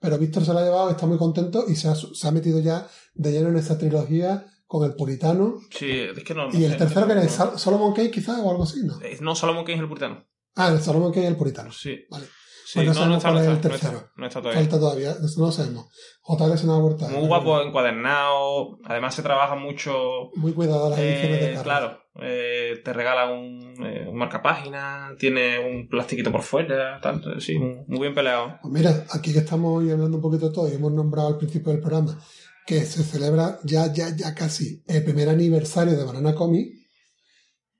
[0.00, 2.58] pero Víctor se la ha llevado, está muy contento y se ha, se ha metido
[2.60, 5.58] ya de lleno en esa trilogía con el puritano.
[5.70, 6.48] Sí, es que no.
[6.48, 8.80] no y el sé, tercero que era no- Sol- Solomon Kane quizás o algo así,
[8.84, 9.00] ¿no?
[9.02, 10.24] Eh, No, Solomon King es el puritano.
[10.56, 11.70] Ah, el Solomon Kane y el puritano.
[11.72, 12.04] Sí.
[12.10, 12.26] Vale.
[12.64, 14.10] Sí, Pues no no, no sabemos está, cuál no es el está, no está, tercero.
[14.16, 14.60] no está todavía.
[14.60, 15.86] Falta todavía, no lo sabemos.
[16.24, 17.08] JL se nos ha vuelto.
[17.08, 18.78] Muy guapo, encuadernado.
[18.84, 20.30] Además se trabaja mucho.
[20.36, 21.64] Muy cuidado las ediciones de Eh, carro.
[21.64, 27.58] claro, eh, te regala un, eh, un marcapágina, tiene un plastiquito por fuera, tal, sí,
[27.58, 28.58] muy muy bien peleado.
[28.62, 31.38] Pues mira, aquí que estamos hoy hablando un poquito de todo y hemos nombrado al
[31.38, 32.18] principio del programa
[32.66, 36.81] que se celebra ya, ya, ya casi el primer aniversario de Banana Comic.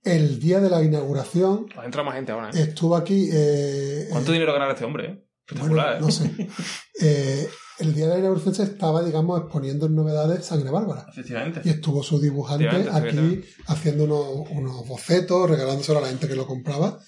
[0.04, 2.60] El día de la inauguración Ha entrado más gente ahora, ¿eh?
[2.62, 3.28] estuvo aquí.
[3.32, 5.08] eh, ¿Cuánto eh, dinero ganará este hombre, eh?
[5.08, 6.00] bueno, Espectacular, ¿eh?
[6.00, 6.48] no sé.
[7.04, 7.48] Eh,
[7.78, 11.06] el día de la inauguración se estaba, digamos, exponiendo en novedades Sangre Bárbara.
[11.10, 11.62] Efectivamente.
[11.64, 16.46] Y estuvo su dibujante aquí haciendo unos, unos bocetos, regalándoselo a la gente que lo
[16.46, 17.00] compraba.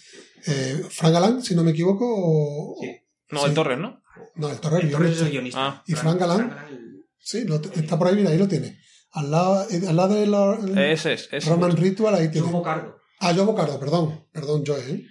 [0.46, 2.90] Eh, Frank Galán, si no me equivoco, o- Sí.
[3.30, 3.46] No, sí.
[3.46, 4.02] el Torres, ¿no?
[4.36, 5.66] no, el Torre, el Torres es el guionista.
[5.66, 5.82] Ah.
[5.86, 6.50] ¿Y Frank Galán?
[6.50, 8.78] Galán- Sí, lo está por ahí, mira, ahí lo tiene.
[9.14, 11.48] Al lado, eh, al lado de la, Ese es, ese.
[11.50, 12.46] Roman Ritual, ahí tiene.
[12.46, 12.96] Joe Bocardo.
[13.20, 14.26] Ah, yo Bocardo, perdón.
[14.32, 15.02] Perdón, yo, ¿eh?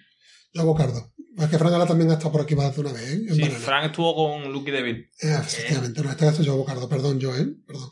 [0.54, 1.14] Yo Bocardo.
[1.38, 3.14] Es que Frank Galán también ha estado por aquí más de una vez, ¿eh?
[3.28, 3.60] En Sí, Banana.
[3.60, 5.10] Frank estuvo con Lucky Devil.
[5.22, 7.48] Eh, efectivamente, no, en este caso yo Bocardo, perdón, yo, ¿eh?
[7.66, 7.90] Perdón.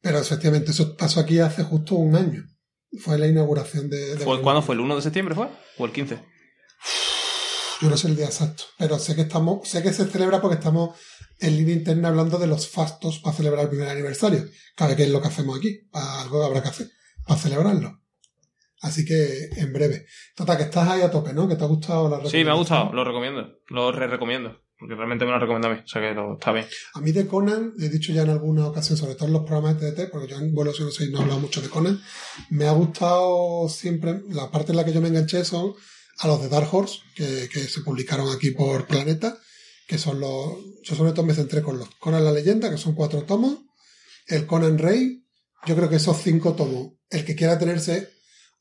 [0.00, 2.44] Pero efectivamente, eso pasó aquí hace justo un año.
[2.98, 4.16] Fue la inauguración de...
[4.16, 4.42] de ¿Fue.
[4.42, 4.74] ¿Cuándo fue?
[4.74, 5.48] ¿El 1 de septiembre fue?
[5.78, 6.18] ¿O el 15?
[7.80, 10.54] Yo no sé el día exacto, pero sé que estamos, sé que se celebra porque
[10.56, 10.96] estamos
[11.42, 14.44] en línea interna hablando de los fastos para celebrar el primer aniversario.
[14.76, 16.88] Cabe que es lo que hacemos aquí, algo habrá que hacer,
[17.26, 18.00] para celebrarlo.
[18.80, 20.06] Así que en breve.
[20.34, 21.46] Total, que estás ahí a tope, ¿no?
[21.48, 23.58] Que te ha gustado la Sí, me ha gustado, lo recomiendo.
[23.68, 24.58] Lo re-recomiendo.
[24.76, 25.78] Porque realmente me lo recomienda a mí.
[25.84, 26.66] O sea que lo- está bien.
[26.94, 29.80] A mí de Conan, he dicho ya en alguna ocasión, sobre todo en los programas
[29.80, 32.00] de TT, porque yo en Vuelo 06 no he hablado mucho de Conan,
[32.50, 35.74] me ha gustado siempre, la parte en la que yo me enganché son
[36.18, 39.38] a los de Dark Horse, que, que se publicaron aquí por Planeta,
[39.86, 42.94] que son los, yo sobre todo me centré con los Conan la leyenda, que son
[42.94, 43.58] cuatro tomos,
[44.26, 45.24] el Conan Rey,
[45.66, 48.08] yo creo que esos cinco tomos, el que quiera tenerse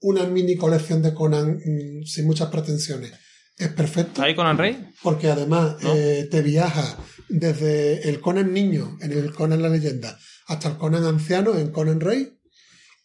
[0.02, 3.12] una mini colección de Conan mm, sin muchas pretensiones,
[3.58, 4.90] es perfecto ¿Está ahí Conan Rey?
[5.04, 5.94] porque además ¿No?
[5.94, 6.98] eh, te viaja
[7.30, 10.18] desde el Conan niño en el Conan la leyenda
[10.48, 12.34] hasta el Conan anciano en Conan Rey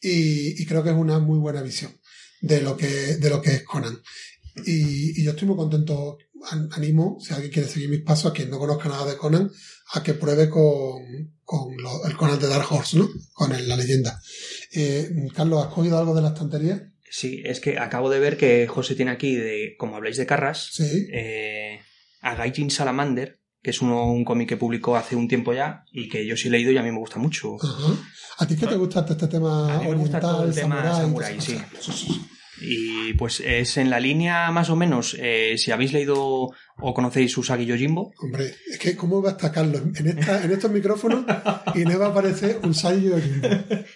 [0.00, 1.92] y, y creo que es una muy buena visión
[2.40, 3.98] de lo que, de lo que es Conan.
[4.64, 6.16] Y, y yo estoy muy contento,
[6.72, 9.50] animo, si alguien quiere seguir mis pasos, a quien no conozca nada de Conan,
[9.92, 11.02] a que pruebe con,
[11.44, 13.08] con lo- el Conan de Dark Horse, ¿no?
[13.32, 14.20] Con el- la leyenda.
[14.72, 16.92] Eh, Carlos, ¿has cogido algo de la estantería?
[17.08, 20.70] Sí, es que acabo de ver que José tiene aquí, de, como habláis de Carras,
[20.72, 21.06] Sí.
[21.12, 21.78] eh,
[22.20, 26.08] a Gaijin Salamander, que es uno, un cómic que publicó hace un tiempo ya y
[26.08, 27.56] que yo sí he leído y a mí me gusta mucho.
[27.62, 27.94] Ajá.
[28.38, 30.94] ¿A ti qué te gusta este tema A mí me gusta oriental, todo el tema
[30.96, 31.58] samurái, sí.
[32.60, 36.16] Y pues es en la línea más o menos, eh, si habéis leído
[36.78, 40.50] o conocéis Usagi Yojimbo, Hombre, es que ¿cómo va a estar Carlos en, esta, en
[40.52, 41.24] estos micrófonos
[41.74, 43.48] y no va a aparecer un Sayo Yojimbo?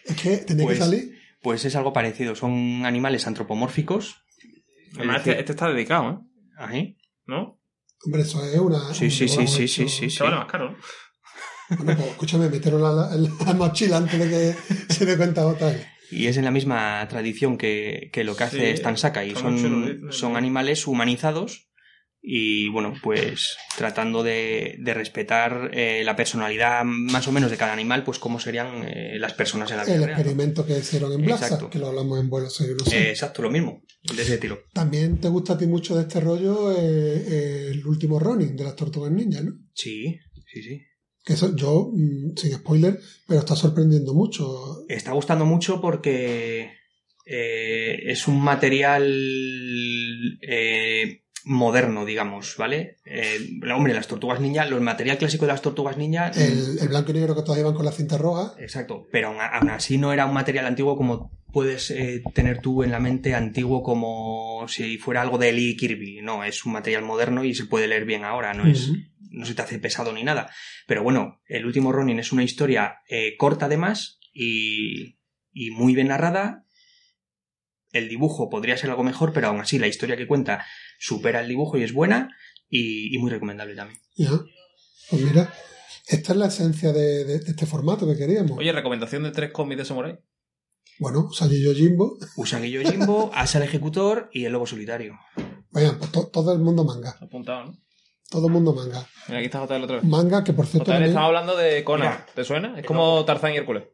[0.04, 1.18] Es que tenía Pues- que salir.
[1.42, 2.34] pues es algo parecido.
[2.34, 4.16] Son animales antropomórficos.
[4.96, 6.18] Además, Es decir- este, este está dedicado, ¿eh?
[6.58, 6.96] Ahí.
[7.26, 7.58] ¿No?
[8.04, 8.92] Hombre, eso es una.
[8.94, 10.76] Sí, un sí, sí, sí, sí, sí, Se vale más caro, ¿no?
[11.78, 15.46] Bueno, pues escúchame, meterlo en la, en la mochila antes de que se dé cuenta
[15.46, 15.86] otra vez.
[16.10, 18.96] Y es en la misma tradición que, que lo que hace Sí, Stan.
[18.96, 21.68] Son, son animales humanizados
[22.22, 27.72] y, bueno, pues tratando de, de respetar eh, la personalidad más o menos de cada
[27.72, 30.18] animal, pues cómo serían eh, las personas en la vida El real.
[30.20, 31.70] experimento que hicieron en Exacto.
[31.70, 33.82] que lo hablamos en vuelo 6 Eh, exacto, lo mismo,
[34.14, 34.64] de ese tiro.
[34.74, 36.76] También te gusta a ti mucho de este rollo eh,
[37.26, 39.52] eh, el último running de las tortugas ninja, ¿no?
[39.72, 40.18] Sí,
[40.52, 40.82] sí, sí.
[41.24, 44.84] Que eso yo, mm, sin spoiler, pero está sorprendiendo mucho.
[44.88, 46.72] Está gustando mucho porque
[47.26, 49.04] eh, es un material
[50.40, 52.98] eh, moderno, digamos, ¿vale?
[53.04, 56.28] Eh, hombre, las tortugas ninja, el material clásico de las tortugas ninja...
[56.30, 58.54] El, el blanco y negro que todos iban con la cinta roja.
[58.58, 62.82] Exacto, pero aún, aún así no era un material antiguo como puedes eh, tener tú
[62.82, 66.20] en la mente antiguo como si fuera algo de Lee Kirby.
[66.22, 68.90] No, es un material moderno y se puede leer bien ahora, no es
[69.32, 70.50] no se te hace pesado ni nada.
[70.88, 75.18] Pero bueno, el último Ronin es una historia eh, corta además y,
[75.52, 76.64] y muy bien narrada.
[77.92, 80.64] El dibujo podría ser algo mejor, pero aún así la historia que cuenta
[80.98, 82.36] supera el dibujo y es buena
[82.68, 84.00] y, y muy recomendable también.
[84.16, 84.30] Ya.
[85.10, 85.52] Pues mira,
[86.08, 88.58] esta es la esencia de, de- de este formato que queríamos.
[88.58, 90.18] Oye, recomendación de tres cómics de Samurai.
[90.98, 92.18] Bueno, Sayi Yojimbo.
[92.36, 95.18] Usagi Yojimbo, Asa el Ejecutor y El Lobo Solitario.
[95.70, 97.16] Vayan, pues to- todo el mundo manga.
[97.20, 97.78] Apuntado, ¿no?
[98.28, 99.06] Todo el mundo manga.
[99.28, 100.04] Mira, aquí está JL otra vez.
[100.04, 102.08] Manga que por cierto JL también- estamos hablando de Conan.
[102.10, 102.26] Mira.
[102.34, 102.78] ¿Te suena?
[102.78, 103.24] Es como.
[103.24, 103.84] Tarzán y Hércules.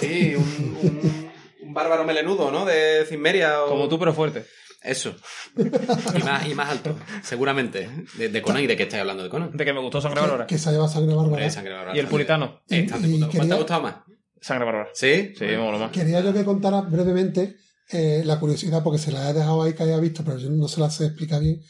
[0.00, 0.42] Sí, un,
[0.82, 1.30] un-
[1.62, 2.64] un bárbaro melenudo, ¿no?
[2.64, 3.68] De Cimmeria o...
[3.68, 4.44] Como tú, pero fuerte.
[4.82, 5.14] Eso.
[5.56, 7.88] Y más, y más alto, seguramente.
[8.16, 9.54] De, de Conan y de qué estáis hablando de Conan.
[9.56, 10.46] De que me gustó Sangre Bárbara.
[10.46, 11.28] Que se lleva sangre bárbara.
[11.34, 12.62] Hombre, Sangre Bárbara Y el puritano.
[12.66, 13.94] de Y- y puta- ¿Cuál te quería- ha gustado más?
[14.40, 14.90] Sangre Bárbara.
[14.94, 15.32] ¿Sí?
[15.36, 15.90] Sí, me mola más.
[15.92, 17.56] Quería yo que contara brevemente
[17.90, 20.68] eh, la curiosidad, porque se la he dejado ahí que haya visto, pero yo no
[20.68, 21.60] se la sé explicar bien,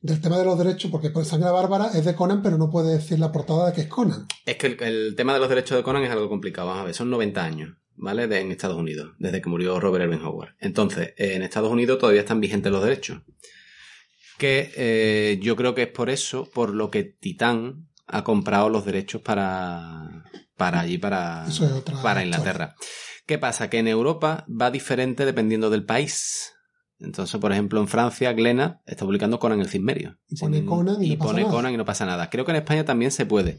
[0.00, 2.94] del tema de los derechos, porque por Sangre Bárbara es de Conan, pero no puede
[2.94, 4.26] decir la portada de que es Conan.
[4.46, 6.68] Es que el, el tema de los derechos de Conan es algo complicado.
[6.68, 8.26] Vamos a ver, son 90 años, ¿vale?
[8.28, 10.50] De- en Estados Unidos, desde que murió Robert Irving Howard.
[10.60, 13.22] Entonces, eh, en Estados Unidos todavía están vigentes los derechos.
[14.38, 18.84] Que eh, yo creo que es por eso, por lo que Titán ha comprado los
[18.84, 20.24] derechos para,
[20.56, 22.22] para allí, para, es para historia.
[22.24, 22.74] Inglaterra.
[23.26, 23.70] ¿Qué pasa?
[23.70, 26.52] Que en Europa va diferente dependiendo del país.
[26.98, 30.18] Entonces, por ejemplo, en Francia, Glena está publicando Conan el Cimmerio.
[30.28, 31.52] Y pone Sin- Conan y no pasa pone nada.
[31.54, 32.30] Conan y no pasa nada.
[32.30, 33.58] Creo que en España también se puede.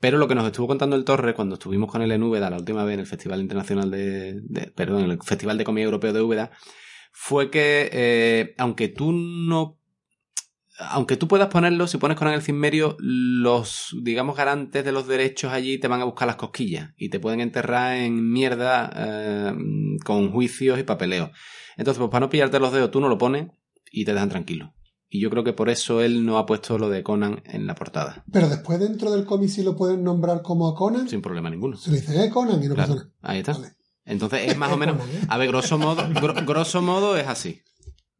[0.00, 2.56] Pero lo que nos estuvo contando el Torre cuando estuvimos con él en Úbeda la
[2.56, 6.12] última vez en el Festival Internacional de, de- perdón, en el Festival de Comida Europeo
[6.12, 6.50] de Úbeda,
[7.12, 9.78] fue que eh, aunque tú no
[10.78, 15.52] aunque tú puedas ponerlo, si pones Conan el Cimmerio, los, digamos, garantes de los derechos
[15.52, 19.52] allí te van a buscar las cosquillas y te pueden enterrar en mierda eh,
[20.04, 21.30] con juicios y papeleos.
[21.76, 23.48] Entonces, pues para no pillarte los dedos, tú no lo pones
[23.90, 24.74] y te dejan tranquilo.
[25.08, 27.74] Y yo creo que por eso él no ha puesto lo de Conan en la
[27.74, 31.06] portada, Pero después dentro del cómic sí lo pueden nombrar como Conan.
[31.08, 31.76] sin problema ninguno.
[31.76, 33.14] Se le dice, eh, Conan, y no Claro, pasa nada.
[33.20, 33.52] ahí está.
[33.52, 33.72] Vale.
[34.06, 35.20] Entonces es más o menos, ¿eh?
[35.28, 37.60] a ver, grosso modo, gro- grosso modo es así.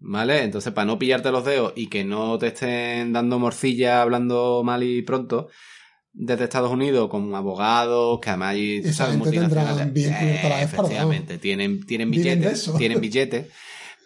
[0.05, 0.43] ¿Vale?
[0.43, 4.83] Entonces, para no pillarte los dedos y que no te estén dando morcilla hablando mal
[4.83, 5.49] y pronto,
[6.13, 9.93] desde Estados Unidos, con abogados, que además hay, Esa sabes, multinacionales.
[9.93, 13.47] bien Eh, efectivamente, tienen, tienen billetes, tienen billetes.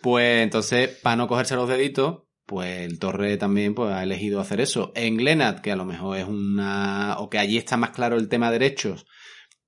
[0.03, 4.61] Pues entonces, para no cogerse los deditos, pues el Torre también pues, ha elegido hacer
[4.61, 4.93] eso.
[4.95, 7.17] En Glenad, que a lo mejor es una.
[7.19, 9.07] o que allí está más claro el tema de derechos,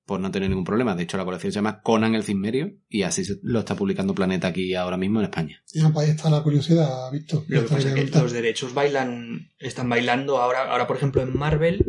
[0.09, 0.97] pues no tiene ningún problema.
[0.97, 4.15] De hecho, la colección se llama Conan el Cimmerio y así se- lo está publicando
[4.15, 5.63] Planeta aquí ahora mismo en España.
[5.73, 7.43] Y pues ahí está la curiosidad, Víctor.
[7.47, 8.23] Lo que Esto pasa es quería que contar.
[8.23, 11.85] los derechos bailan, están bailando ahora, ahora por ejemplo en Marvel.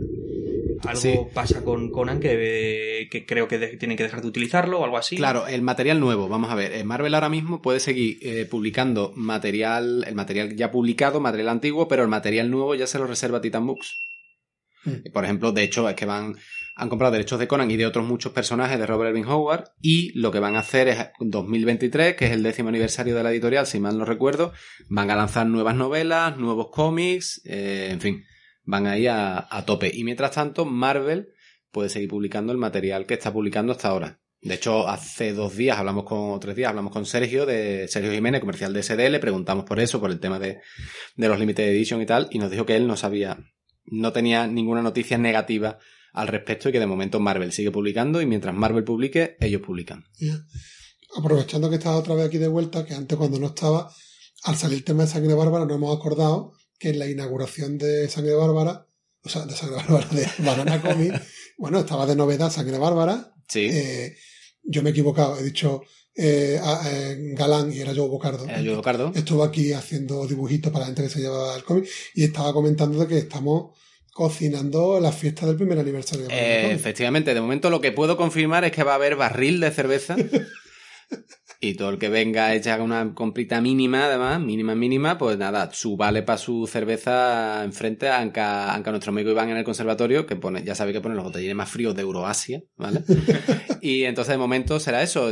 [0.85, 1.13] Algo Sí.
[1.33, 4.83] pasa con Conan que, debe- que creo que de- tienen que dejar de utilizarlo o
[4.85, 5.17] algo así.
[5.17, 6.71] Claro, el material nuevo, vamos a ver.
[6.73, 11.87] eh, Marvel ahora mismo puede seguir eh, publicando material, el material ya publicado, material antiguo,
[11.89, 13.93] pero el material nuevo ya se lo reserva Titan Books.
[14.85, 15.11] Mm.
[15.11, 16.35] Por ejemplo, de hecho, es que van,
[16.79, 20.17] han comprado derechos de Conan y de otros muchos personajes de Robert Irving Howard, y
[20.17, 23.31] lo que van a hacer es, en 2023, que es el décimo aniversario de la
[23.31, 24.53] editorial, si mal no recuerdo,
[24.87, 28.23] van a lanzar nuevas novelas, nuevos cómics, eh, en fin,
[28.63, 29.91] van ahí a, a tope.
[29.93, 31.33] Y mientras tanto, Marvel
[31.69, 34.21] puede seguir publicando el material que está publicando hasta ahora.
[34.41, 38.13] De hecho, hace dos días hablamos con, o tres días hablamos con Sergio, de Sergio
[38.13, 40.61] Jiménez, comercial de SD, le preguntamos por eso, por el tema de,
[41.17, 43.37] de los limited edition y tal, y nos dijo que él no sabía,
[43.83, 45.77] no tenía ninguna noticia negativa
[46.13, 50.05] al respecto y que de momento Marvel sigue publicando y mientras Marvel publique, ellos publican.
[51.17, 53.91] Aprovechando que estás otra vez aquí de vuelta, que antes cuando no estaba,
[54.43, 58.07] al salir el tema de Sangre Bárbara, nos hemos acordado que en la inauguración de
[58.09, 58.87] Sangre Bárbara,
[59.23, 61.13] o sea, de Sangre Bárbara, de Banana Comic,
[61.57, 63.33] bueno, estaba de novedad Sangre Bárbara.
[63.47, 64.15] Sí, Eh,
[64.63, 65.81] yo me he equivocado, he dicho
[66.15, 68.45] eh, a- eh, Galán y era Joe Bocardo.
[68.45, 69.11] era yo, Ricardo.
[69.15, 72.99] Estuvo aquí haciendo dibujitos para la gente que se llevaba el cómic y estaba comentando
[72.99, 73.77] de que estamos
[74.19, 78.65] cocinando la fiesta del primer aniversario de Eh, efectivamente, de momento lo que puedo confirmar
[78.65, 80.17] es que va a haber barril de cerveza.
[81.61, 85.97] y todo el que venga echa una comprita mínima, además, mínima, mínima, pues nada, su
[85.97, 90.63] vale para su cerveza enfrente, aunque, aunque nuestro amigo Iván en el conservatorio, que pone,
[90.63, 93.01] ya sabe que pone los botellines más fríos de Euroasia, ¿vale?
[93.81, 95.29] y entonces de momento será eso.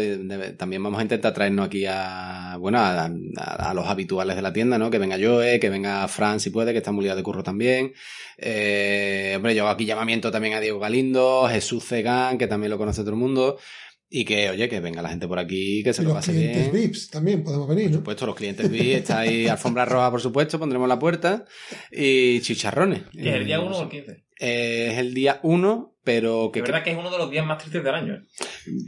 [0.58, 4.52] También vamos a intentar traernos aquí a, bueno, a, a- a los habituales de la
[4.52, 4.90] tienda, ¿no?
[4.90, 7.94] Que venga Joe, que venga Fran si puede, que está muy liado de curro también.
[8.38, 12.78] Eh, hombre, yo hago aquí llamamiento también a Diego Galindo, Jesús Cegán, que también lo
[12.78, 13.58] conoce todo el mundo.
[14.10, 16.32] Y que, oye, que venga la gente por aquí, que se y lo los pase
[16.32, 16.84] clientes bien.
[16.88, 17.98] VIPs también podemos venir, Por ¿no?
[17.98, 21.44] supuesto, los clientes vi, está ahí alfombra roja, por supuesto, pondremos la puerta.
[21.92, 23.02] Y chicharrones.
[23.14, 24.24] ¿Es el día 1 o el 15?
[24.40, 27.46] Eh, es el día 1, pero que es verdad que es uno de los días
[27.46, 28.14] más tristes del año.
[28.14, 28.22] ¿eh?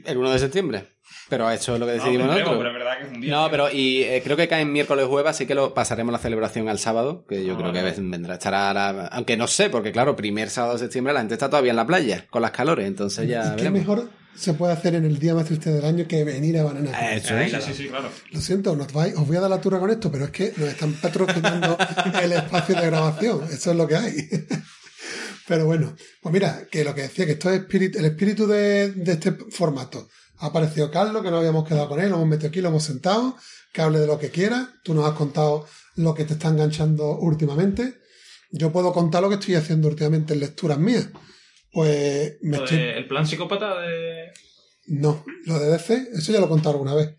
[0.05, 0.83] el 1 de septiembre.
[1.27, 2.57] Pero eso es lo que No, decidimos creo, nosotros.
[2.57, 3.31] pero es verdad que es un día.
[3.35, 6.17] No, pero y eh, creo que cae en miércoles jueves, así que lo pasaremos la
[6.19, 9.91] celebración al sábado, que yo Ah, creo que vendrá, estará, ahora- aunque no sé, porque
[9.91, 12.87] claro, primer sábado de septiembre la gente está todavía en la playa, con las calores,
[12.87, 13.79] entonces ya ¿Y qué veremos.
[13.79, 17.13] mejor se puede hacer en el día más triste del año que venir a Banana?
[17.13, 17.51] Eso Sí, es.
[17.51, 18.09] sí, sí, sí, claro.
[18.31, 20.53] Lo siento, nos vais- os voy a dar la turra con esto, pero es que
[20.57, 21.77] nos están patrocinando
[22.23, 23.43] el espacio de grabación.
[23.51, 24.15] Eso es lo que hay.
[25.47, 28.91] Pero bueno, pues mira, que lo que decía, que esto es espíritu, el espíritu de,
[28.91, 30.07] de este formato.
[30.37, 32.83] Ha aparecido Carlos, que no habíamos quedado con él, lo hemos metido aquí, lo hemos
[32.83, 33.35] sentado,
[33.73, 34.71] que hable de lo que quiera.
[34.83, 35.65] Tú nos has contado
[35.95, 37.95] lo que te está enganchando últimamente.
[38.51, 41.07] Yo puedo contar lo que estoy haciendo últimamente en lecturas mías.
[41.71, 42.77] Pues me estoy...
[42.77, 44.31] el plan psicópata de.
[44.87, 47.15] No, lo de DC, eso ya lo he contado alguna vez.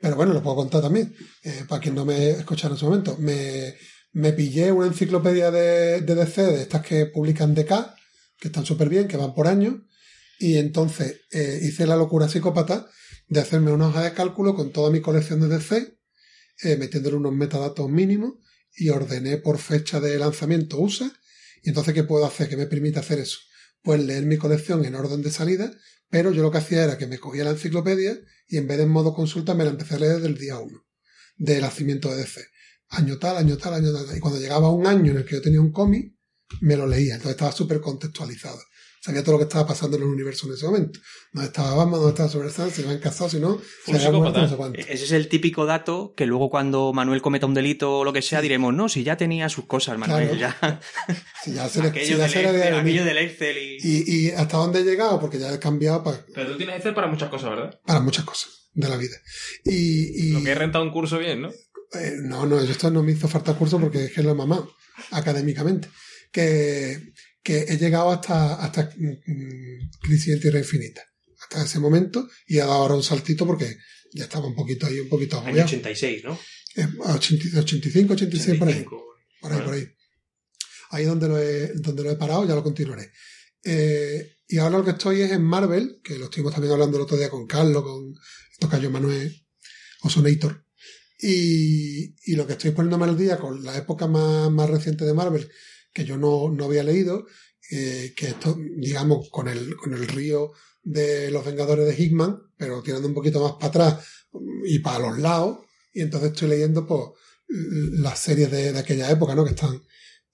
[0.00, 1.14] Pero bueno, lo puedo contar también,
[1.44, 3.16] eh, para quien no me escuchara en ese momento.
[3.18, 3.74] Me,
[4.12, 7.94] me pillé una enciclopedia de, de DC, de estas que publican DK,
[8.38, 9.86] que están súper bien, que van por año,
[10.38, 12.88] y entonces eh, hice la locura psicópata
[13.28, 15.98] de hacerme una hoja de cálculo con toda mi colección de DC,
[16.62, 18.34] eh, metiéndole unos metadatos mínimos,
[18.74, 21.12] y ordené por fecha de lanzamiento USA.
[21.62, 22.48] Y entonces, ¿qué puedo hacer?
[22.48, 23.38] ¿Qué me permite hacer eso?
[23.82, 25.72] Pues leer mi colección en orden de salida,
[26.08, 28.84] pero yo lo que hacía era que me cogía la enciclopedia y en vez de
[28.84, 30.86] en modo consulta me la empecé a leer desde el día 1
[31.36, 32.42] del nacimiento de DC.
[32.88, 34.16] Año tal, año tal, año tal.
[34.16, 36.14] Y cuando llegaba un año en el que yo tenía un cómic,
[36.60, 37.14] me lo leía.
[37.14, 38.58] Entonces estaba súper contextualizado.
[39.02, 41.00] Sabía todo lo que estaba pasando en el universo en ese momento.
[41.32, 44.10] No estaba Batman, no estaba Superstar, si me han casado, si no, se Un había
[44.12, 44.78] muerto, no sé cuánto.
[44.78, 48.20] Ese es el típico dato que luego cuando Manuel cometa un delito o lo que
[48.20, 50.54] sea diremos, no, si ya tenía sus cosas, Manuel, ya.
[51.42, 53.78] Si ya se le, si aquello, ya del se Excel, aquello del Excel y...
[53.82, 56.92] Y, y hasta dónde he llegado, porque ya he cambiado pa- Pero tú tienes Excel
[56.92, 57.80] para muchas cosas, ¿verdad?
[57.86, 59.16] para muchas cosas de la vida.
[59.64, 61.48] Y, y Lo que he rentado un curso bien, ¿no?
[61.94, 64.70] eh, no, no, esto no me hizo falta curso porque es que lo he mamado
[65.12, 65.88] académicamente.
[66.32, 67.09] Que,
[67.42, 71.02] que he llegado hasta, hasta mm, Crisis en Tierra Infinita.
[71.40, 73.78] Hasta ese momento y he dado ahora un saltito porque
[74.12, 75.66] ya estaba un poquito ahí, un poquito agobiado.
[75.66, 76.38] 86, ¿no?
[76.76, 78.74] Eh, 80 85, 86 por ahí.
[78.74, 79.04] 85.
[79.40, 79.88] Por ahí, por ahí.
[80.90, 83.10] Ahí donde lo he, donde lo he parado, ya lo continuaré.
[83.64, 87.04] Eh, y ahora lo que estoy es en Marvel, que lo estuvimos también hablando el
[87.04, 88.14] otro día con Carlos, con
[88.58, 89.46] Tocayo Manuel,
[90.02, 90.64] Osonator.
[91.20, 95.14] Y, y lo que estoy poniéndome al día con la época más, más reciente de
[95.14, 95.50] Marvel,
[95.92, 97.26] que yo no, no había leído,
[97.70, 102.82] eh, que esto, digamos, con el, con el río de los Vengadores de Hickman, pero
[102.82, 104.06] tirando un poquito más para atrás
[104.64, 105.60] y para los lados.
[105.92, 107.02] Y entonces estoy leyendo, pues,
[107.48, 109.44] las series de, de aquella época, ¿no?
[109.44, 109.82] Que están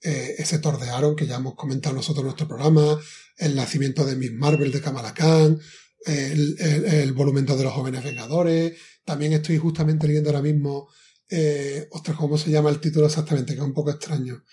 [0.03, 2.99] eh, ese Thor de Aaron, que ya hemos comentado nosotros en nuestro programa,
[3.37, 5.59] el nacimiento de Miss Marvel de Kamala Khan,
[6.05, 8.77] el, volumen 2 de los jóvenes vengadores.
[9.03, 10.89] También estoy justamente leyendo ahora mismo,
[11.29, 13.53] eh, ostras, ¿cómo se llama el título exactamente?
[13.53, 14.43] Que es un poco extraño.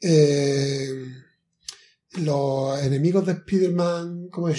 [0.00, 0.90] Eh,
[2.18, 4.58] los enemigos de Spider-Man, ¿cómo es?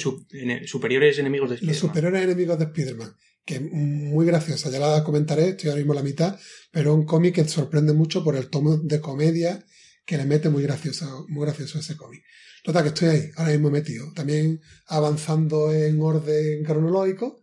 [0.65, 1.79] Superiores enemigos de Los Spider-Man.
[1.79, 3.15] superiores enemigos de Spider-Man,
[3.45, 6.39] que es muy graciosa, ya la comentaré, estoy ahora mismo a la mitad,
[6.71, 9.65] pero es un cómic que sorprende mucho por el tomo de comedia
[10.05, 12.23] que le mete muy gracioso, muy gracioso ese cómic.
[12.63, 17.41] Total, que estoy ahí, ahora mismo metido, también avanzando en orden cronológico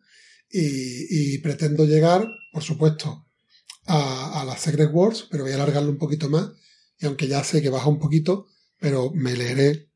[0.50, 3.26] y, y pretendo llegar, por supuesto,
[3.86, 6.50] a, a las Secret Wars, pero voy a alargarlo un poquito más,
[6.98, 8.46] y aunque ya sé que baja un poquito,
[8.80, 9.90] pero me leeré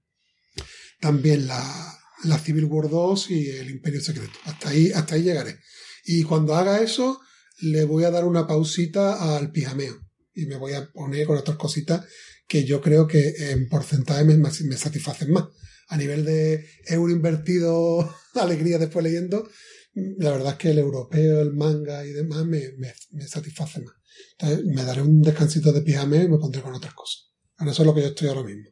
[1.01, 4.39] también la, la Civil War 2 y el Imperio Secreto.
[4.45, 5.59] Hasta ahí, hasta ahí llegaré.
[6.05, 7.21] Y cuando haga eso,
[7.61, 9.95] le voy a dar una pausita al pijameo.
[10.35, 12.05] Y me voy a poner con otras cositas
[12.47, 15.45] que yo creo que en porcentaje me, me satisfacen más.
[15.89, 19.49] A nivel de euro invertido, alegría después leyendo,
[19.95, 23.98] la verdad es que el europeo, el manga y demás me, me, me satisface más.
[24.39, 27.33] Entonces me daré un descansito de pijameo y me pondré con otras cosas.
[27.59, 28.71] Bueno, eso es lo que yo estoy ahora mismo.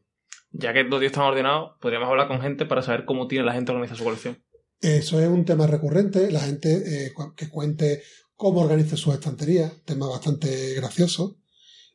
[0.52, 3.52] Ya que los días están ordenados, podríamos hablar con gente para saber cómo tiene la
[3.52, 4.42] gente organizada su colección.
[4.80, 8.02] Eso es un tema recurrente, la gente eh, que cuente
[8.34, 11.38] cómo organiza sus estanterías, tema bastante gracioso,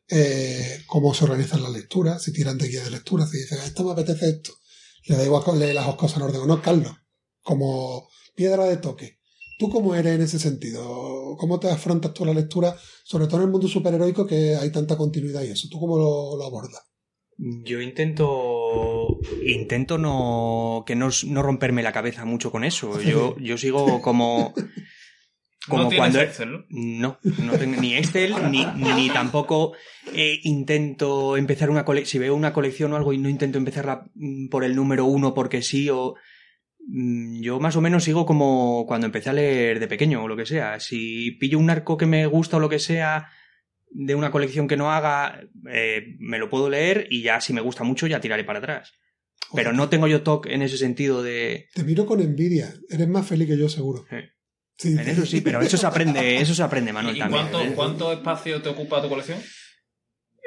[0.08, 3.84] eh, cómo se organizan las lecturas, si tiran de guía de lectura, si dicen, esto
[3.84, 4.52] me apetece esto,
[5.06, 6.92] le da igual leer las dos cosas en orden o no, Carlos,
[7.42, 9.20] como piedra de toque.
[9.62, 11.36] ¿Tú cómo eres en ese sentido?
[11.38, 14.96] ¿Cómo te afrontas tú la lectura, sobre todo en el mundo superheroico que hay tanta
[14.96, 15.68] continuidad y eso?
[15.70, 16.82] ¿Tú cómo lo, lo abordas?
[17.38, 23.00] Yo intento intento no que no, no romperme la cabeza mucho con eso.
[23.02, 24.52] Yo, yo sigo como
[25.68, 26.64] como no cuando Excel, ¿no?
[26.70, 29.74] no, no tengo ni Excel ni, ni tampoco
[30.12, 32.10] eh, intento empezar una colección.
[32.10, 35.34] Si veo una colección o algo y no intento empezarla mm, por el número uno
[35.34, 36.16] porque sí o
[36.88, 40.46] yo más o menos sigo como cuando empecé a leer de pequeño o lo que
[40.46, 40.80] sea.
[40.80, 43.30] Si pillo un arco que me gusta o lo que sea
[43.90, 47.60] de una colección que no haga, eh, me lo puedo leer y ya si me
[47.60, 48.92] gusta mucho ya tiraré para atrás.
[49.54, 51.68] Pero no tengo yo TOC en ese sentido de...
[51.74, 54.06] Te miro con envidia, eres más feliz que yo seguro.
[54.78, 57.42] Sí, En eso sí, pero eso se aprende, eso se aprende, Manuel, ¿Y también.
[57.48, 57.72] cuánto, ¿eh?
[57.76, 59.38] cuánto espacio te ocupa tu colección?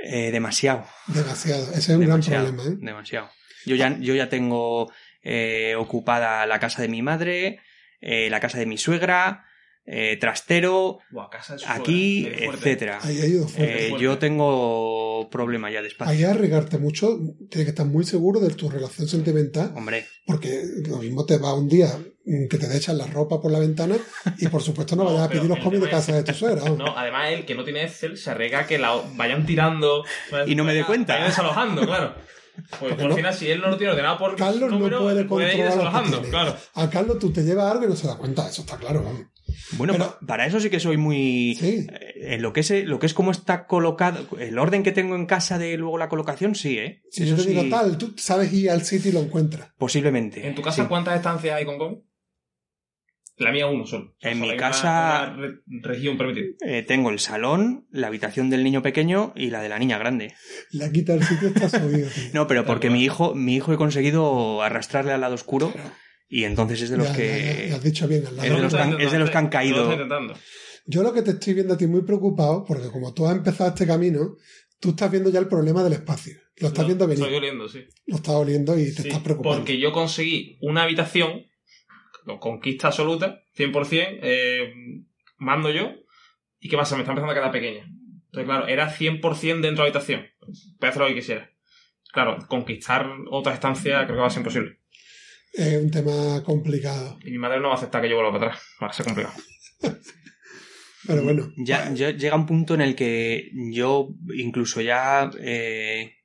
[0.04, 0.86] Eh, demasiado.
[1.08, 2.76] Demasiado, ese es un demasiado, gran problema.
[2.76, 2.80] ¿eh?
[2.84, 3.30] demasiado.
[3.68, 4.92] Yo ya, yo ya tengo
[5.26, 7.60] eh, ocupada la casa de mi madre,
[8.00, 9.46] eh, la casa de mi suegra,
[9.88, 13.00] eh, trastero, Buah, casa de su aquí, etcétera.
[13.02, 13.86] Ahí ha ido fuerte.
[13.86, 14.04] Eh, fuerte.
[14.04, 16.14] yo tengo problema ya de espacio.
[16.14, 17.18] Ahí a arriesgarte mucho,
[17.50, 21.54] tienes que estar muy seguro de tu relación sentimental, Hombre, porque lo mismo te va
[21.54, 21.90] un día
[22.50, 23.98] que te echan la ropa por la ventana
[24.40, 26.64] y por supuesto no No, vayas a pedir los cómics de casa de tu suegra.
[26.78, 30.04] No, además él, que no tiene Excel, se arriesga que la vayan tirando.
[30.48, 31.14] Y no me dé cuenta.
[31.14, 32.16] vayan desalojando, claro.
[32.80, 35.04] Pues Porque al no- final, si él no lo tiene ordenado por Carlos número, no
[35.04, 36.30] puede ir controlar lo que desalojando, tiene.
[36.30, 36.56] claro.
[36.74, 39.04] A Carlos tú te llevas algo y no se da cuenta, eso está claro.
[39.04, 39.22] vamos.
[39.78, 41.56] Bueno, Pero- pa- para eso sí que soy muy...
[41.60, 41.88] Sí.
[41.92, 45.16] eh, En lo que es lo que es como está colocado, el orden que tengo
[45.16, 47.04] en casa de luego la colocación, sí, ¿eh?
[47.12, 49.70] Si Eso yo te digo sí, tal, tú sabes ir al sitio y lo encuentras.
[49.78, 50.46] Posiblemente.
[50.48, 50.88] ¿En tu casa sí.
[50.90, 52.00] cuántas estancias hay con cómic?
[53.38, 54.16] La mía uno solo.
[54.22, 56.46] En mi casa- Una, una re- región permitida.
[56.66, 60.34] Eh, tengo el salón, la habitación del niño pequeño y la de la niña grande.
[60.72, 62.08] La quita del sitio está subido.
[62.34, 65.74] No, pero porque mi hijo, mi hijo he conseguido arrastrarle al lado oscuro
[66.30, 67.68] y entonces es de los Ya, que...
[67.70, 68.26] ya, has dicho bien.
[68.26, 68.48] al lado.
[68.48, 69.96] Es de los Lo que han- es de los que han caído.
[69.96, 70.34] lo.
[70.88, 73.70] Yo lo que te estoy viendo a ti muy preocupado, porque como tú has empezado
[73.72, 74.36] este camino,
[74.80, 76.36] tú estás viendo ya el problema del espacio.
[76.58, 77.24] Lo estás Lo viendo venir.
[77.24, 77.80] Estoy oliendo, sí.
[78.06, 79.58] Lo estás oliendo y te Sí, estás preocupando.
[79.58, 81.48] Porque yo conseguí una habitación,
[82.40, 84.74] conquista absoluta, 100%, eh,
[85.38, 85.94] mando yo,
[86.60, 86.96] y ¿qué pasa?
[86.96, 87.86] Me está empezando a quedar pequeña.
[87.86, 90.26] Entonces, claro, era 100% dentro de la habitación.
[90.80, 91.52] Puedes hacer lo que quisiera.
[92.12, 94.80] Claro, conquistar otra estancia creo que va a ser imposible.
[95.54, 97.18] Es un tema complicado.
[97.24, 98.64] Y mi madre no va a aceptar que yo vuelva para atrás.
[98.82, 99.36] Va a ser complicado.
[101.08, 101.52] Pero bueno.
[101.58, 106.16] Ya, ya llega un punto en el que yo incluso ya eh,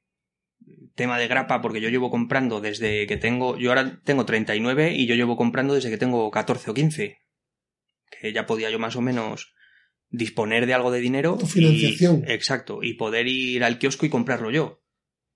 [0.95, 5.07] tema de grapa porque yo llevo comprando desde que tengo yo ahora tengo 39 y
[5.07, 7.19] yo llevo comprando desde que tengo 14 o 15
[8.21, 9.55] que ya podía yo más o menos
[10.11, 12.25] disponer de algo de dinero Tu financiación.
[12.27, 14.83] y, exacto y poder ir al kiosco y comprarlo yo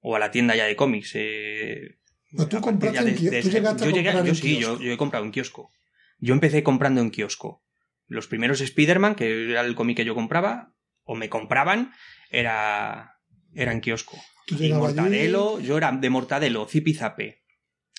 [0.00, 1.98] o a la tienda ya de cómics eh,
[2.36, 3.40] Pues tú a compraste ya en kiosco.
[3.42, 5.70] Tú llegaste a yo llegué- comprar yo en sí, yo he comprado en kiosco.
[6.18, 7.62] Yo empecé comprando en kiosco.
[8.06, 10.74] Los primeros Spider-Man, que era el cómic que yo compraba,
[11.04, 11.92] o me compraban,
[12.30, 13.14] era,
[13.54, 14.18] era en kiosco.
[14.46, 17.42] Y allí, Mortadelo, yo era de Mortadelo, Zipizape,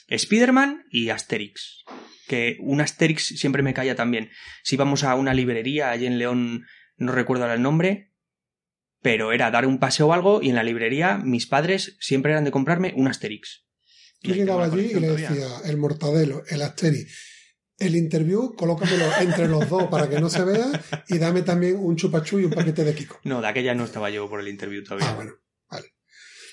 [0.08, 1.84] Spider-Man y Asterix.
[2.28, 4.30] Que un Asterix siempre me caía también.
[4.64, 6.66] Si íbamos a una librería allí en León,
[6.98, 8.14] no recuerdo ahora el nombre,
[9.02, 12.44] pero era dar un paseo o algo y en la librería mis padres siempre eran
[12.44, 13.66] de comprarme un Asterix.
[14.22, 15.30] Tú Y ahí tengo llegabas la allí y le todavía.
[15.30, 17.06] decías el mortadelo, el asteri,
[17.78, 20.66] el interview, colócamelo entre los dos para que no se vea
[21.08, 23.20] y dame también un chupachú y un paquete de Kiko.
[23.24, 25.10] No, de aquella no estaba yo por el interview todavía.
[25.10, 25.34] Ah, bueno.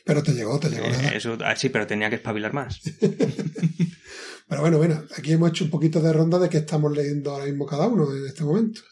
[0.05, 1.09] Pero te llegó, te llegó Eh, nada.
[1.11, 2.81] eso, ah, sí, pero tenía que espabilar más.
[4.49, 7.47] Pero bueno, bueno, aquí hemos hecho un poquito de ronda de qué estamos leyendo ahora
[7.47, 8.83] mismo cada uno en este momento.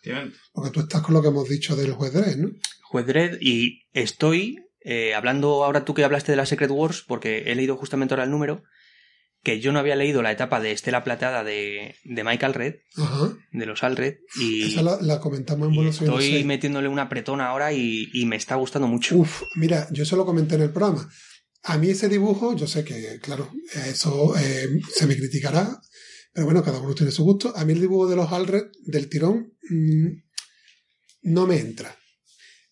[0.53, 2.51] Porque tú estás con lo que hemos dicho del juez Dredd, ¿no?
[2.83, 7.43] Juez Dredd, y estoy eh, hablando ahora tú que hablaste de la Secret Wars, porque
[7.47, 8.63] he leído justamente ahora el número,
[9.43, 13.37] que yo no había leído la etapa de Estela Plateada de, de Michael Red, Ajá.
[13.53, 16.25] de los Alred, y, Esa la, la comentamos en y Buenos Aires.
[16.25, 19.17] estoy metiéndole una apretona ahora y, y me está gustando mucho.
[19.17, 21.09] Uf, mira, yo eso lo comenté en el programa.
[21.63, 23.51] A mí ese dibujo, yo sé que, claro,
[23.87, 25.79] eso eh, se me criticará,
[26.33, 27.53] pero bueno, cada uno tiene su gusto.
[27.57, 30.07] A mí el dibujo de los Alred del tirón mm,
[31.23, 31.97] no me entra.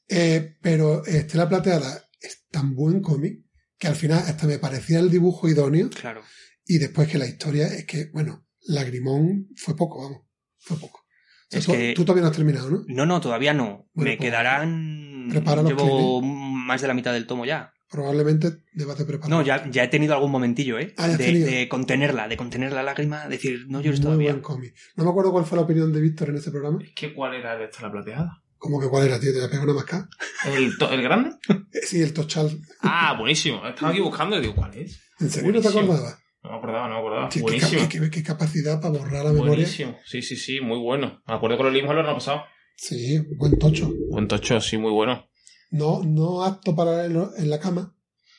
[0.08, 3.40] Eh, pero Estela Plateada es tan buen cómic
[3.78, 6.22] que al final hasta me parecía el dibujo idóneo Claro.
[6.68, 10.22] Y después que la historia es que, bueno, Lagrimón fue poco, vamos,
[10.58, 11.00] fue poco.
[11.00, 12.84] O sea, Es tú, que- tú todavía no has terminado, ¿no?
[12.86, 13.88] No, no, todavía no.
[13.94, 15.28] Bueno, me pues, quedarán...
[15.30, 17.72] prepara los Llevo más de la mitad del tomo ya.
[17.90, 19.30] Probablemente debas de preparar.
[19.30, 20.92] No, ya, ya he tenido algún momentillo, ¿eh?
[20.98, 24.30] Ah, de, de contenerla, de contener la lágrima, decir, no llores Muy todavía.
[24.32, 24.74] buen cómic.
[24.96, 26.80] No me acuerdo cuál fue la opinión de Víctor en ese programa.
[26.84, 28.42] Es que ¿cuál era de esta la plateada?
[28.58, 30.06] Como que cuál era, tío, te la pego una mascada.
[30.54, 31.30] ¿El, el grande?
[31.86, 32.60] Sí, el Tochal.
[32.82, 33.66] Ah, buenísimo.
[33.66, 35.00] Estaba aquí buscando y digo, ¿cuál es?
[35.20, 35.92] ¿En serio no te Buenísimo.
[35.94, 36.18] acordabas?
[36.42, 37.30] No me acordaba, no me acordaba.
[37.30, 37.80] Sí, qué, buenísimo.
[37.82, 39.54] cap- qué- qué capacidad para borrar la memoria.
[39.54, 39.98] Buenísimo.
[40.04, 41.22] Sí, sí, sí, muy bueno.
[41.26, 42.42] Me acuerdo que lo leímos el año pasado.
[42.76, 43.90] Sí, buen tocho.
[44.10, 45.28] Buen tocho, sí, muy bueno.
[45.70, 47.94] No, no apto para leerlo en la cama,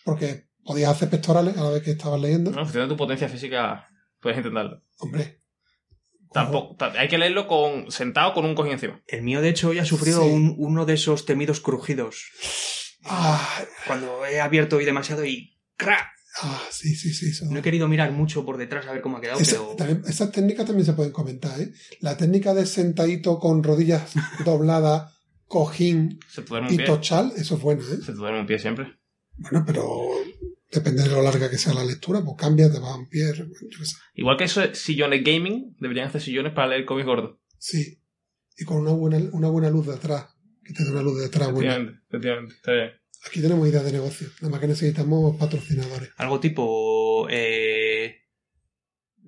[0.06, 2.52] porque podías hacer pectorales a la vez que estabas leyendo.
[2.52, 3.86] No, si tienes tu potencia física,
[4.22, 4.82] puedes intentarlo.
[5.00, 5.38] Hombre.
[6.32, 9.02] Tampoco, ta- hay que leerlo con sentado con un cojín encima.
[9.08, 10.30] El mío, de hecho, hoy ha sufrido Sí.
[10.30, 12.26] un- uno de esos temidos crujidos.
[13.04, 16.12] Ah, Cuando he abierto hoy demasiado y ¡cra!
[16.42, 17.30] Ah, sí, sí, sí.
[17.30, 17.46] eso.
[17.46, 19.76] No he querido mirar mucho por detrás a ver cómo ha quedado, Esa- pero...
[19.76, 21.72] también- esas técnicas también se pueden comentar, ¿eh?
[22.02, 24.14] La técnica de sentadito con rodillas
[24.46, 25.14] dobladas,
[25.46, 26.86] cojín Se y pie.
[26.86, 27.98] tochal, eso es bueno, ¿eh?
[27.98, 29.00] Se te duerme un pie siempre.
[29.38, 29.84] Bueno, pero
[30.72, 33.32] depende de lo larga que sea la lectura, pues cambia, te va a un pie,
[33.36, 33.96] yo qué sé.
[34.16, 37.38] Igual que esos sillones gaming, deberían hacer sillones para leer cómics gordos.
[37.58, 38.02] Sí.
[38.58, 40.26] Y con una buena, una buena luz detrás,
[40.64, 41.72] que te dé una luz detrás buena.
[41.72, 42.56] Efectivamente, efectivamente.
[42.56, 42.90] Está bien.
[43.28, 46.10] Aquí tenemos ideas de negocio, nada más que necesitamos patrocinadores.
[46.18, 47.28] Algo tipo...
[47.30, 48.16] eh,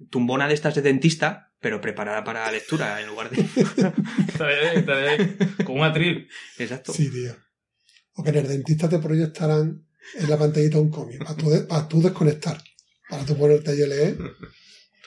[0.10, 3.42] tumbona de estas de dentista, pero preparada para lectura en lugar de...
[3.42, 5.38] Está bien, está bien.
[5.66, 6.28] Con un atril.
[6.58, 6.92] Exacto.
[6.94, 7.36] Sí, tío.
[8.14, 9.86] O que en el dentista te proyectarán
[10.16, 12.62] en la pantallita un cómic, para tú, de- para tú desconectar,
[13.10, 14.18] para tú ponerte ahí a leer,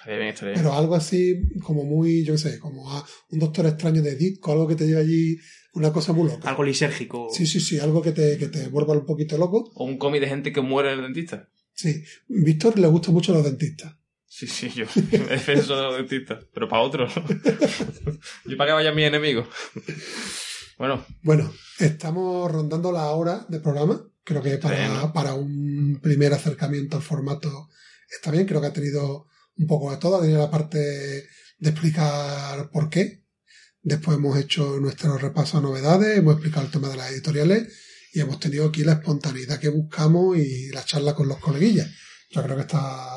[0.05, 0.63] Estaría bien, estaría bien.
[0.63, 4.53] pero algo así como muy, yo qué sé, como a un doctor extraño de disco,
[4.53, 5.39] algo que te lleve allí
[5.73, 6.47] una cosa muy loca.
[6.51, 7.29] Algo lisérgico.
[7.33, 9.73] Sí, sí, sí, algo que te, que te vuelva un poquito loco.
[9.75, 11.49] O un cómic de gente que muere en el dentista.
[11.73, 13.97] Sí, Víctor le gusta mucho a los dentistas.
[14.27, 17.15] Sí, sí, yo me defenso de los dentistas, pero para otros.
[18.45, 19.47] yo para que vayan mis enemigos.
[20.77, 24.07] bueno, Bueno, estamos rondando la hora de programa.
[24.23, 27.71] Creo que para, para un primer acercamiento al formato
[28.11, 28.45] está bien.
[28.45, 30.17] Creo que ha tenido un poco de todo.
[30.17, 33.25] Ha tenido la parte de explicar por qué.
[33.83, 38.21] Después hemos hecho nuestro repaso a novedades, hemos explicado el tema de las editoriales y
[38.21, 41.91] hemos tenido aquí la espontaneidad que buscamos y la charla con los coleguillas.
[42.31, 43.11] Yo creo que está,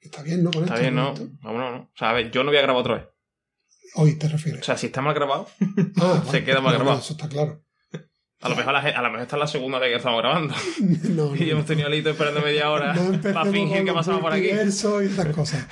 [0.00, 0.50] está bien, ¿no?
[0.50, 1.14] Con está esto, bien, ¿no?
[1.14, 1.38] ¿no?
[1.40, 1.82] Vámonos, ¿no?
[1.84, 3.04] O sea, a ver, yo no voy a grabar otra vez.
[3.94, 4.64] Hoy te O refieres.
[4.64, 5.48] sea, si está mal grabado,
[5.96, 6.98] Ah, se queda mal grabado.
[7.00, 7.64] Eso está claro.
[8.42, 10.54] A lo mejor, la, a lo mejor esta es la segunda vez que estamos grabando.
[10.80, 14.20] No, no, Y hemos tenido a Lito esperando media hora No para fingir que pasaba
[14.20, 14.46] por aquí.
[14.46, 15.66] y esas cosas.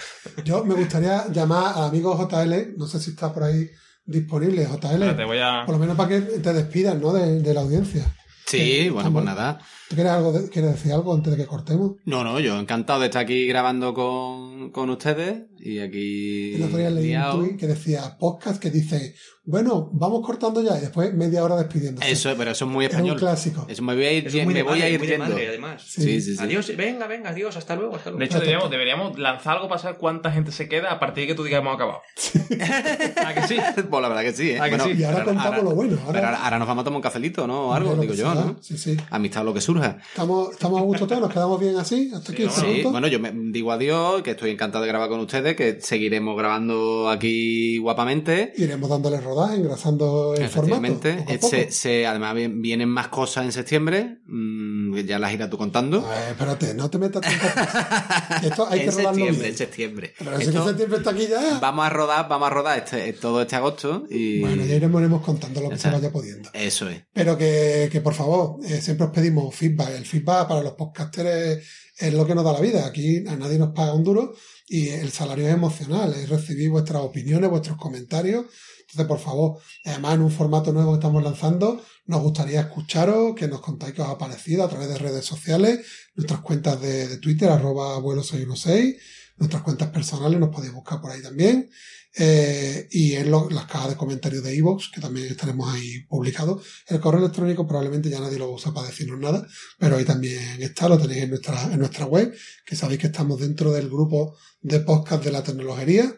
[0.45, 3.69] Yo me gustaría llamar al amigo JL, no sé si está por ahí
[4.05, 5.63] disponible, JL, Espera, te voy a...
[5.67, 7.13] por lo menos para que te despidas, ¿no?
[7.13, 8.05] De, de la audiencia.
[8.47, 9.59] Sí, bueno, pues nada.
[9.91, 11.97] ¿Tú quieres, algo de- quieres decir algo antes de que cortemos?
[12.07, 16.55] No, no, yo encantado de estar aquí grabando con, con ustedes y aquí.
[16.55, 20.77] El otro día leí un tuit que decía podcast que dice, bueno, vamos cortando ya
[20.77, 22.11] y después media hora despidiéndose.
[22.11, 23.17] Eso, pero eso es muy un español.
[23.19, 23.67] clásico.
[23.69, 25.07] Eso me voy a ir, Eso es muy me de voy a madre, ir muy
[25.07, 25.29] de yendo.
[25.31, 25.83] madre, además.
[25.87, 26.03] Sí.
[26.03, 26.43] Sí, sí, sí.
[26.43, 28.19] Adiós, venga, venga, adiós, hasta luego, hasta luego.
[28.21, 31.29] De hecho, deberíamos, deberíamos lanzar algo para saber cuánta gente se queda a partir de
[31.29, 32.01] que tú digas hemos acabado.
[33.25, 33.57] ¿A que sí?
[33.89, 34.55] Pues la verdad que sí, ¿eh?
[34.55, 34.93] Que Bueno, sí.
[34.99, 35.97] Y ahora pero contamos lo bueno.
[35.97, 37.69] Pero ahora, Ahora, ahora nos vamos a tomar un cafelito, ¿no?
[37.69, 38.45] O algo, digo que yo, sea.
[38.45, 38.57] ¿no?
[38.61, 38.97] Sí, sí.
[39.11, 39.99] Amistad lo que surja.
[40.11, 42.47] Estamos, estamos a gusto todos, nos quedamos bien así, hasta aquí
[42.85, 47.09] bueno, yo me digo adiós, que estoy encantado de grabar con ustedes, que seguiremos grabando
[47.09, 48.53] aquí guapamente.
[48.57, 50.43] Iremos dándole rodaje, engrasando el.
[50.43, 51.25] Efectivamente.
[51.29, 51.51] Eh, poco.
[51.51, 56.09] se- se- además vien- vienen más cosas en septiembre, mm, ya las irás tú contando.
[56.31, 57.47] Espérate, no te metas tanto.
[58.47, 59.45] Esto hay que en rodarlo septiembre, bien.
[59.53, 60.15] en septiembre.
[60.19, 61.59] Pero si que septiembre está aquí ya.
[61.61, 65.61] vamos a rodar, vamos a rodar este, todo este agosto y Bueno, ya iremos, contando
[65.61, 66.51] lo que se vaya pudiendo.
[66.53, 67.03] eso es.
[67.13, 69.91] Pero que, que por favor, eh, siempre os pedimos feedback.
[69.97, 71.65] El feedback para los podcasters
[71.99, 72.87] es lo que nos da la vida.
[72.87, 74.35] Aquí a nadie nos paga un duro
[74.69, 78.47] y el salario es emocional, es recibir vuestras opiniones, vuestros comentarios.
[78.81, 83.49] Entonces, por favor, además en un formato nuevo que estamos lanzando, nos gustaría escucharos, que
[83.49, 87.51] nos contáis qué os ha parecido a través de redes sociales, nuestras cuentas de, Twitter,
[87.51, 88.97] arroba abuelo 616,
[89.37, 91.71] nuestras cuentas personales, nos podéis buscar por ahí también.
[92.17, 96.65] Eh, y en las cajas de comentarios de iVoox, que también estaremos ahí publicados.
[96.87, 99.47] El correo electrónico probablemente ya nadie lo usa para decirnos nada,
[99.79, 102.35] pero ahí también está, lo tenéis en nuestra, en nuestra web,
[102.67, 106.13] que sabéis que estamos dentro del grupo de podcast de la tecnología,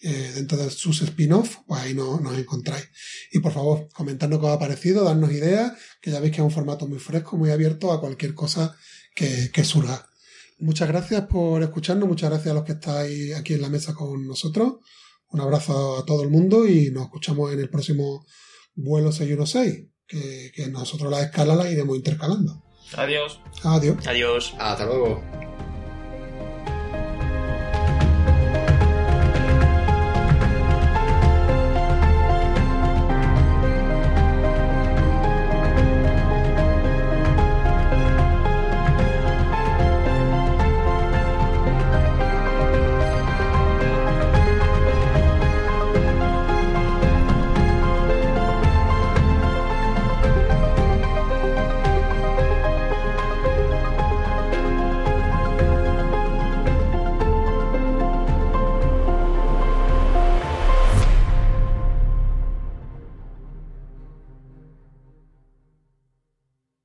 [0.00, 2.88] eh, dentro de sus spin-off, pues ahí no- nos encontráis.
[3.30, 6.44] Y por favor, comentadnos qué os ha parecido, darnos ideas, que ya veis que es
[6.44, 8.74] un formato muy fresco, muy abierto a cualquier cosa
[9.14, 10.08] que, que surja.
[10.60, 14.26] Muchas gracias por escucharnos, muchas gracias a los que estáis aquí en la mesa con
[14.26, 14.76] nosotros.
[15.32, 18.24] Un abrazo a todo el mundo y nos escuchamos en el próximo
[18.74, 22.62] vuelo 616, que, que nosotros las escalas las iremos intercalando.
[22.96, 23.40] Adiós.
[23.62, 24.06] Adiós.
[24.06, 24.54] Adiós.
[24.58, 25.22] Hasta luego.